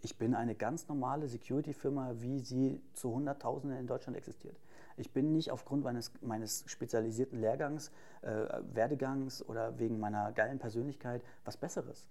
[0.00, 4.56] ich bin eine ganz normale Security-Firma, wie sie zu Hunderttausenden in Deutschland existiert.
[4.96, 7.90] Ich bin nicht aufgrund meines, meines spezialisierten Lehrgangs,
[8.22, 12.08] äh, Werdegangs oder wegen meiner geilen Persönlichkeit was Besseres,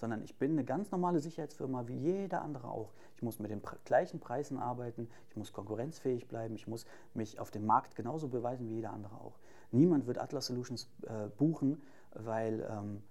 [0.00, 2.92] sondern ich bin eine ganz normale Sicherheitsfirma wie jeder andere auch.
[3.16, 7.50] Ich muss mit den gleichen Preisen arbeiten, ich muss konkurrenzfähig bleiben, ich muss mich auf
[7.50, 9.38] dem Markt genauso beweisen wie jeder andere auch.
[9.70, 11.82] Niemand wird Atlas Solutions äh, buchen,
[12.14, 13.02] weil ähm,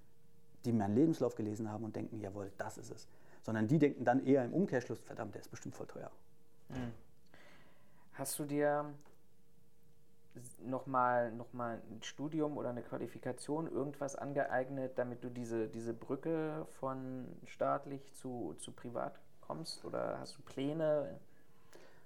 [0.65, 3.07] die meinen Lebenslauf gelesen haben und denken, jawohl, das ist es.
[3.43, 6.11] Sondern die denken dann eher im Umkehrschluss, verdammt, der ist bestimmt voll teuer.
[8.13, 8.85] Hast du dir
[10.63, 16.67] nochmal noch mal ein Studium oder eine Qualifikation, irgendwas angeeignet, damit du diese, diese Brücke
[16.79, 19.85] von staatlich zu, zu privat kommst?
[19.85, 21.19] Oder hast du Pläne?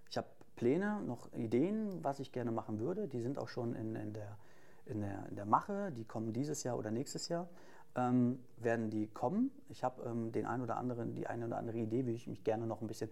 [0.09, 3.07] Ich habe Pläne, noch Ideen, was ich gerne machen würde.
[3.07, 4.37] Die sind auch schon in, in, der,
[4.85, 5.91] in, der, in der Mache.
[5.91, 7.47] Die kommen dieses Jahr oder nächstes Jahr.
[7.95, 9.51] Ähm, werden die kommen.
[9.69, 12.43] Ich habe ähm, den ein oder anderen, die eine oder andere Idee, wie ich mich
[12.43, 13.11] gerne noch ein bisschen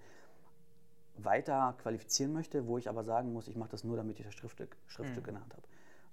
[1.17, 4.33] weiter qualifizieren möchte, wo ich aber sagen muss, ich mache das nur, damit ich das
[4.33, 5.67] Schriftstück, Schriftstück der Hand habe.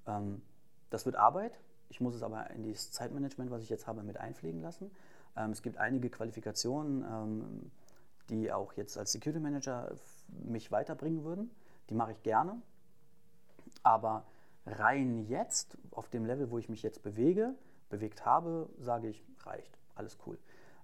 [0.07, 0.43] Ähm,
[0.91, 1.61] das wird Arbeit.
[1.91, 4.91] Ich muss es aber in dieses Zeitmanagement, was ich jetzt habe, mit einfliegen lassen.
[5.37, 7.71] Ähm, es gibt einige Qualifikationen, ähm,
[8.29, 9.95] die auch jetzt als Security Manager
[10.29, 11.51] mich weiterbringen würden.
[11.89, 12.61] Die mache ich gerne.
[13.83, 14.27] Aber
[14.67, 17.55] rein jetzt, auf dem Level, wo ich mich jetzt bewege,
[17.89, 20.39] bewegt habe, sage ich, reicht, alles cool.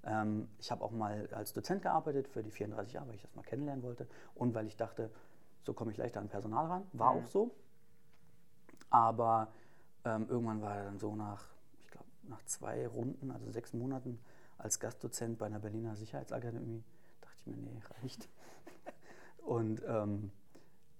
[0.06, 3.34] Ähm, ich habe auch mal als Dozent gearbeitet für die 34 Jahre, weil ich das
[3.34, 5.10] mal kennenlernen wollte und weil ich dachte,
[5.62, 6.86] so komme ich leichter an Personal ran.
[6.92, 7.20] War Mhm.
[7.22, 7.54] auch so.
[8.90, 9.48] Aber
[10.04, 11.46] ähm, irgendwann war er dann so nach,
[11.80, 14.18] ich glaube, nach zwei Runden, also sechs Monaten
[14.58, 16.84] als Gastdozent bei einer Berliner Sicherheitsakademie,
[17.20, 18.28] dachte ich mir, nee, reicht.
[19.44, 20.30] und ähm,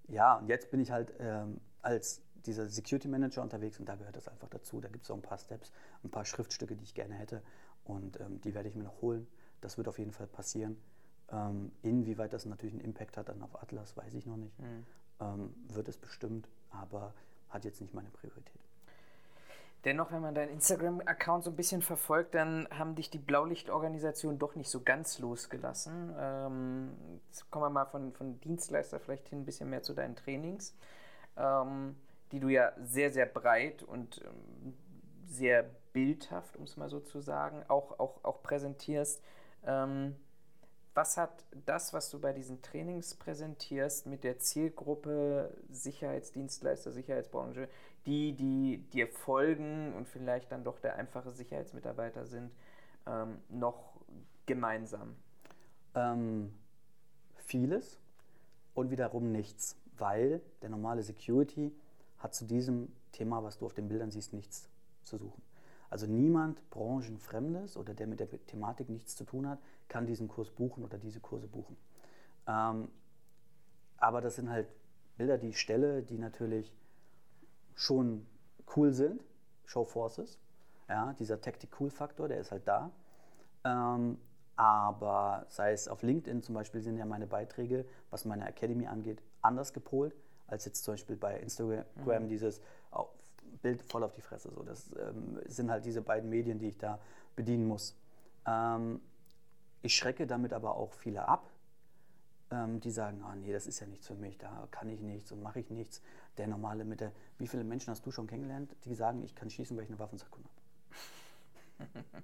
[0.08, 4.16] ja, und jetzt bin ich halt ähm, als dieser Security Manager unterwegs und da gehört
[4.16, 4.80] das einfach dazu.
[4.80, 7.42] Da gibt es auch ein paar Steps, ein paar Schriftstücke, die ich gerne hätte
[7.84, 9.26] und ähm, die werde ich mir noch holen.
[9.60, 10.76] Das wird auf jeden Fall passieren.
[11.32, 14.54] Ähm, inwieweit das natürlich einen Impact hat dann auf Atlas, weiß ich noch nicht.
[15.20, 17.14] Ähm, wird es bestimmt, aber
[17.48, 18.60] hat jetzt nicht meine Priorität.
[19.84, 24.54] Dennoch, wenn man deinen Instagram-Account so ein bisschen verfolgt, dann haben dich die Blaulichtorganisationen doch
[24.54, 26.14] nicht so ganz losgelassen.
[26.18, 26.90] Ähm,
[27.26, 30.74] jetzt kommen wir mal von, von Dienstleister vielleicht hin ein bisschen mehr zu deinen Trainings,
[31.36, 31.96] ähm,
[32.32, 34.74] die du ja sehr, sehr breit und ähm,
[35.26, 39.22] sehr bildhaft, um es mal so zu sagen, auch, auch, auch präsentierst.
[39.64, 40.14] Ähm,
[40.92, 47.68] was hat das, was du bei diesen Trainings präsentierst, mit der Zielgruppe Sicherheitsdienstleister, Sicherheitsbranche,
[48.06, 52.52] die, die dir folgen und vielleicht dann doch der einfache Sicherheitsmitarbeiter sind,
[53.06, 53.94] ähm, noch
[54.46, 55.16] gemeinsam?
[55.94, 56.54] Ähm,
[57.36, 57.98] vieles
[58.74, 61.72] und wiederum nichts, weil der normale Security
[62.18, 64.68] hat zu diesem Thema, was du auf den Bildern siehst, nichts
[65.02, 65.42] zu suchen.
[65.94, 70.50] Also niemand branchenfremdes oder der mit der Thematik nichts zu tun hat, kann diesen Kurs
[70.50, 71.76] buchen oder diese Kurse buchen.
[72.48, 72.88] Ähm,
[73.98, 74.66] aber das sind halt
[75.16, 76.74] Bilder, die ich stelle, die natürlich
[77.76, 78.26] schon
[78.74, 79.22] cool sind,
[79.66, 80.40] Show Forces.
[80.88, 82.90] Ja, dieser Tactic-Cool-Faktor, der ist halt da.
[83.62, 84.18] Ähm,
[84.56, 89.22] aber sei es auf LinkedIn zum Beispiel, sind ja meine Beiträge, was meine Academy angeht,
[89.42, 90.16] anders gepolt,
[90.48, 92.64] als jetzt zum Beispiel bei Instagram dieses au-
[93.64, 94.50] Bild voll auf die Fresse.
[94.54, 94.62] So.
[94.62, 97.00] Das ähm, sind halt diese beiden Medien, die ich da
[97.34, 97.96] bedienen muss.
[98.46, 99.00] Ähm,
[99.80, 101.50] ich schrecke damit aber auch viele ab,
[102.50, 105.32] ähm, die sagen, ah nee, das ist ja nichts für mich, da kann ich nichts
[105.32, 106.02] und mache ich nichts.
[106.36, 109.48] Der normale mit der, wie viele Menschen hast du schon kennengelernt, die sagen, ich kann
[109.48, 110.48] schießen, weil ich eine Waffensachkunde
[111.78, 112.04] habe?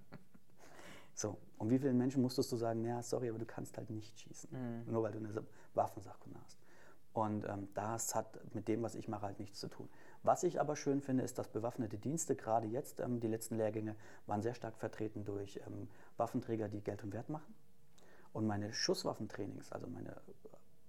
[1.12, 4.18] So, und wie vielen Menschen musstest du sagen, ja, sorry, aber du kannst halt nicht
[4.18, 6.56] schießen, nur weil du eine Waffensachkunde hast.
[7.12, 9.88] Und ähm, das hat mit dem, was ich mache, halt nichts zu tun.
[10.22, 13.96] Was ich aber schön finde, ist, dass bewaffnete Dienste, gerade jetzt, ähm, die letzten Lehrgänge,
[14.26, 17.54] waren sehr stark vertreten durch ähm, Waffenträger, die Geld und Wert machen.
[18.32, 20.14] Und meine Schusswaffentrainings, also meine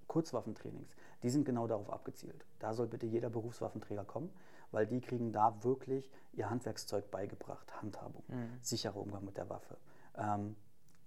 [0.08, 0.90] Kurzwaffentrainings,
[1.24, 2.46] die sind genau darauf abgezielt.
[2.60, 4.30] Da soll bitte jeder Berufswaffenträger kommen,
[4.72, 8.24] weil die kriegen da wirklich ihr Handwerkszeug beigebracht, Handhabung,
[8.62, 9.78] sicherer Umgang mit der Waffe.
[10.16, 10.56] Ähm,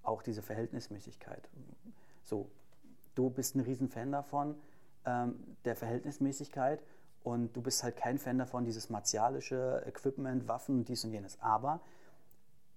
[0.03, 1.49] auch diese Verhältnismäßigkeit.
[2.23, 2.51] So,
[3.15, 4.57] du bist ein Riesenfan davon,
[5.05, 6.83] ähm, der Verhältnismäßigkeit
[7.25, 11.41] und du bist halt kein Fan davon, dieses martialische Equipment, Waffen, dies und jenes.
[11.41, 11.81] Aber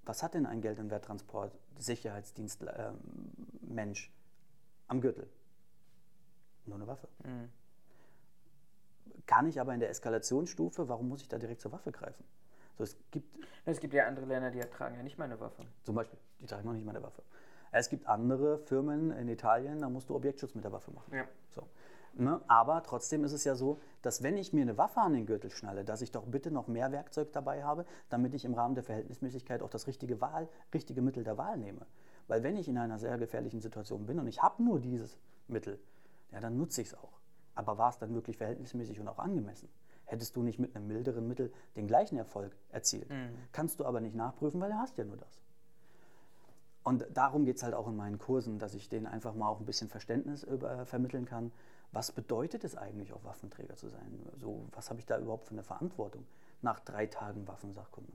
[0.05, 2.97] was hat denn ein Geld- und Werttransport, Sicherheitsdienst, ähm,
[3.61, 4.11] Mensch
[4.87, 5.29] am Gürtel?
[6.65, 7.07] Nur eine Waffe.
[9.25, 12.23] Kann ich aber in der Eskalationsstufe, warum muss ich da direkt zur Waffe greifen?
[12.77, 15.63] So, es gibt Es gibt ja andere Länder, die tragen ja nicht mal eine Waffe.
[15.83, 17.21] zum Beispiel, die tragen noch nicht mal eine Waffe.
[17.71, 21.13] Es gibt andere Firmen in Italien, da musst du Objektschutz mit der Waffe machen.
[21.13, 21.27] Ja.
[21.49, 21.67] So.
[22.19, 22.41] Ne?
[22.47, 25.51] Aber trotzdem ist es ja so, dass wenn ich mir eine Waffe an den Gürtel
[25.51, 28.83] schnalle, dass ich doch bitte noch mehr Werkzeug dabei habe, damit ich im Rahmen der
[28.83, 31.85] Verhältnismäßigkeit auch das richtige, Wahl, richtige Mittel der Wahl nehme.
[32.27, 35.79] Weil wenn ich in einer sehr gefährlichen Situation bin und ich habe nur dieses Mittel,
[36.31, 37.19] ja, dann nutze ich es auch.
[37.55, 39.69] Aber war es dann wirklich verhältnismäßig und auch angemessen?
[40.05, 43.09] Hättest du nicht mit einem milderen Mittel den gleichen Erfolg erzielt?
[43.51, 45.41] Kannst du aber nicht nachprüfen, weil du hast ja nur das.
[46.83, 49.59] Und darum geht es halt auch in meinen Kursen, dass ich denen einfach mal auch
[49.59, 51.51] ein bisschen Verständnis über, vermitteln kann.
[51.91, 54.29] Was bedeutet es eigentlich, auch Waffenträger zu sein?
[54.35, 56.25] So, was habe ich da überhaupt für eine Verantwortung
[56.61, 58.11] nach drei Tagen Waffensachkunde?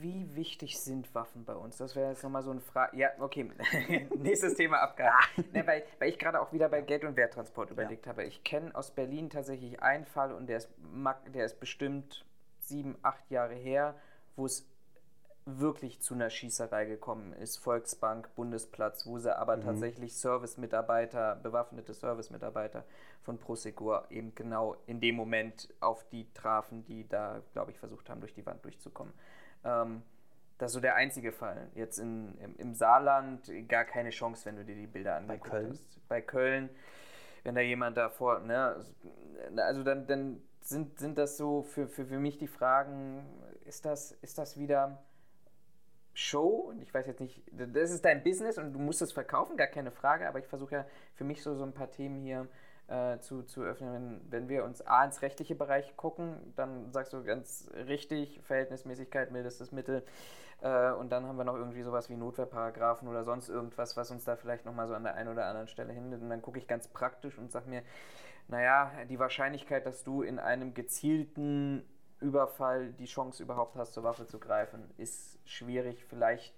[0.00, 1.76] Wie wichtig sind Waffen bei uns?
[1.76, 2.96] Das wäre jetzt nochmal so eine Frage.
[2.96, 3.50] Ja, okay.
[4.16, 5.38] Nächstes Thema abgehakt.
[5.52, 8.24] ne, weil, weil ich gerade auch wieder bei Geld- und Werttransport überlegt habe.
[8.24, 10.68] Ich kenne aus Berlin tatsächlich einen Fall und der ist,
[11.34, 12.24] der ist bestimmt
[12.60, 13.96] sieben, acht Jahre her,
[14.36, 14.68] wo es
[15.56, 17.56] wirklich zu einer Schießerei gekommen ist.
[17.56, 22.84] Volksbank, Bundesplatz, wo sie aber tatsächlich Servicemitarbeiter, bewaffnete Servicemitarbeiter
[23.22, 28.10] von Prosegur eben genau in dem Moment auf die trafen, die da, glaube ich, versucht
[28.10, 29.14] haben, durch die Wand durchzukommen.
[29.64, 30.02] Ähm,
[30.58, 31.68] das ist so der einzige Fall.
[31.74, 35.70] Jetzt in, im, im Saarland gar keine Chance, wenn du dir die Bilder angeguckt Köln?
[35.70, 36.08] hast.
[36.08, 36.68] Bei Köln,
[37.44, 38.84] wenn da jemand davor, ne,
[39.56, 43.24] also dann, dann sind, sind das so für, für, für mich die Fragen,
[43.64, 45.02] ist das, ist das wieder
[46.18, 46.68] Show?
[46.70, 49.68] Und ich weiß jetzt nicht, das ist dein Business und du musst es verkaufen, gar
[49.68, 52.48] keine Frage, aber ich versuche ja für mich so, so ein paar Themen hier
[52.88, 53.92] äh, zu, zu öffnen.
[53.92, 59.30] Wenn, wenn wir uns A ins rechtliche Bereich gucken, dann sagst du ganz richtig, Verhältnismäßigkeit,
[59.30, 60.02] mildestes Mittel.
[60.60, 64.24] Äh, und dann haben wir noch irgendwie sowas wie Notwehrparagraphen oder sonst irgendwas, was uns
[64.24, 66.20] da vielleicht nochmal so an der einen oder anderen Stelle hindert.
[66.20, 67.82] Und dann gucke ich ganz praktisch und sage mir,
[68.48, 71.84] naja, die Wahrscheinlichkeit, dass du in einem gezielten
[72.20, 76.04] Überfall die Chance überhaupt hast, zur Waffe zu greifen, ist schwierig.
[76.04, 76.54] Vielleicht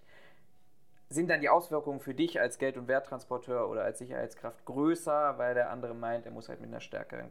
[1.08, 5.54] sind dann die Auswirkungen für dich als Geld- und Werttransporteur oder als Sicherheitskraft größer, weil
[5.54, 7.30] der andere meint, er muss halt mit einer stärkeren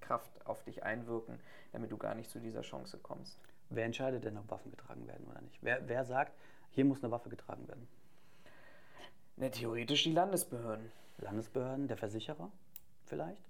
[0.00, 1.40] Kraft auf dich einwirken,
[1.72, 3.40] damit du gar nicht zu dieser Chance kommst.
[3.70, 5.58] Wer entscheidet denn, ob Waffen getragen werden oder nicht?
[5.62, 6.32] Wer, wer sagt,
[6.70, 7.88] hier muss eine Waffe getragen werden?
[9.36, 10.92] Ne, theoretisch die Landesbehörden.
[11.18, 12.50] Landesbehörden, der Versicherer
[13.06, 13.42] vielleicht.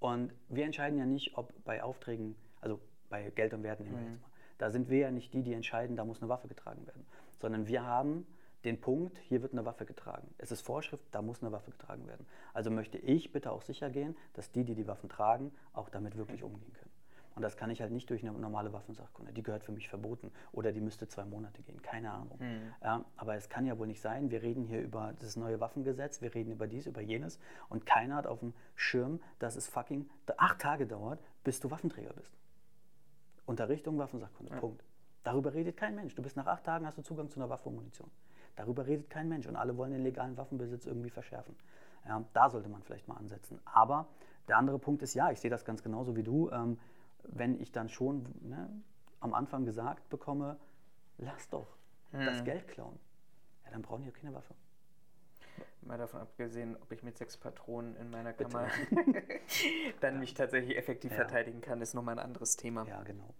[0.00, 2.80] Und wir entscheiden ja nicht, ob bei Aufträgen, also
[3.12, 4.12] bei Geld und Werten nehmen wir Mhm.
[4.14, 6.86] jetzt mal, da sind wir ja nicht die, die entscheiden, da muss eine Waffe getragen
[6.86, 7.06] werden.
[7.38, 8.26] Sondern wir haben
[8.64, 10.28] den Punkt, hier wird eine Waffe getragen.
[10.38, 12.26] Es ist Vorschrift, da muss eine Waffe getragen werden.
[12.54, 16.16] Also möchte ich bitte auch sicher gehen, dass die, die die Waffen tragen, auch damit
[16.16, 16.90] wirklich umgehen können.
[17.34, 19.32] Und das kann ich halt nicht durch eine normale Waffensachkunde.
[19.32, 20.30] Die gehört für mich verboten.
[20.52, 21.80] Oder die müsste zwei Monate gehen.
[21.82, 22.38] Keine Ahnung.
[22.82, 24.30] Ja, aber es kann ja wohl nicht sein.
[24.30, 27.38] Wir reden hier über das neue Waffengesetz, wir reden über dies, über jenes.
[27.70, 32.12] Und keiner hat auf dem Schirm, dass es fucking acht Tage dauert, bis du Waffenträger
[32.12, 32.30] bist.
[33.46, 34.54] Unterrichtung, Waffensachkunde.
[34.56, 34.84] Punkt.
[35.24, 36.14] Darüber redet kein Mensch.
[36.14, 38.10] Du bist nach acht Tagen, hast du Zugang zu einer Waffe und Munition.
[38.56, 39.46] Darüber redet kein Mensch.
[39.46, 41.54] Und alle wollen den legalen Waffenbesitz irgendwie verschärfen.
[42.06, 43.60] Ja, da sollte man vielleicht mal ansetzen.
[43.64, 44.08] Aber
[44.48, 46.50] der andere Punkt ist, ja, ich sehe das ganz genauso wie du.
[46.50, 46.78] Ähm,
[47.24, 48.68] wenn ich dann schon ne,
[49.20, 50.58] am Anfang gesagt bekomme,
[51.18, 51.76] lass doch
[52.10, 52.98] das Geld klauen,
[53.64, 54.54] ja, dann brauchen die ja keine Waffe.
[55.82, 58.32] Mal davon abgesehen, ob ich mit sechs Patronen in meiner.
[58.32, 58.68] Kammer
[60.00, 61.16] dann mich tatsächlich effektiv Ja.
[61.18, 62.86] verteidigen kann, ist nochmal ein anderes Thema.
[62.86, 63.28] Ja, genau.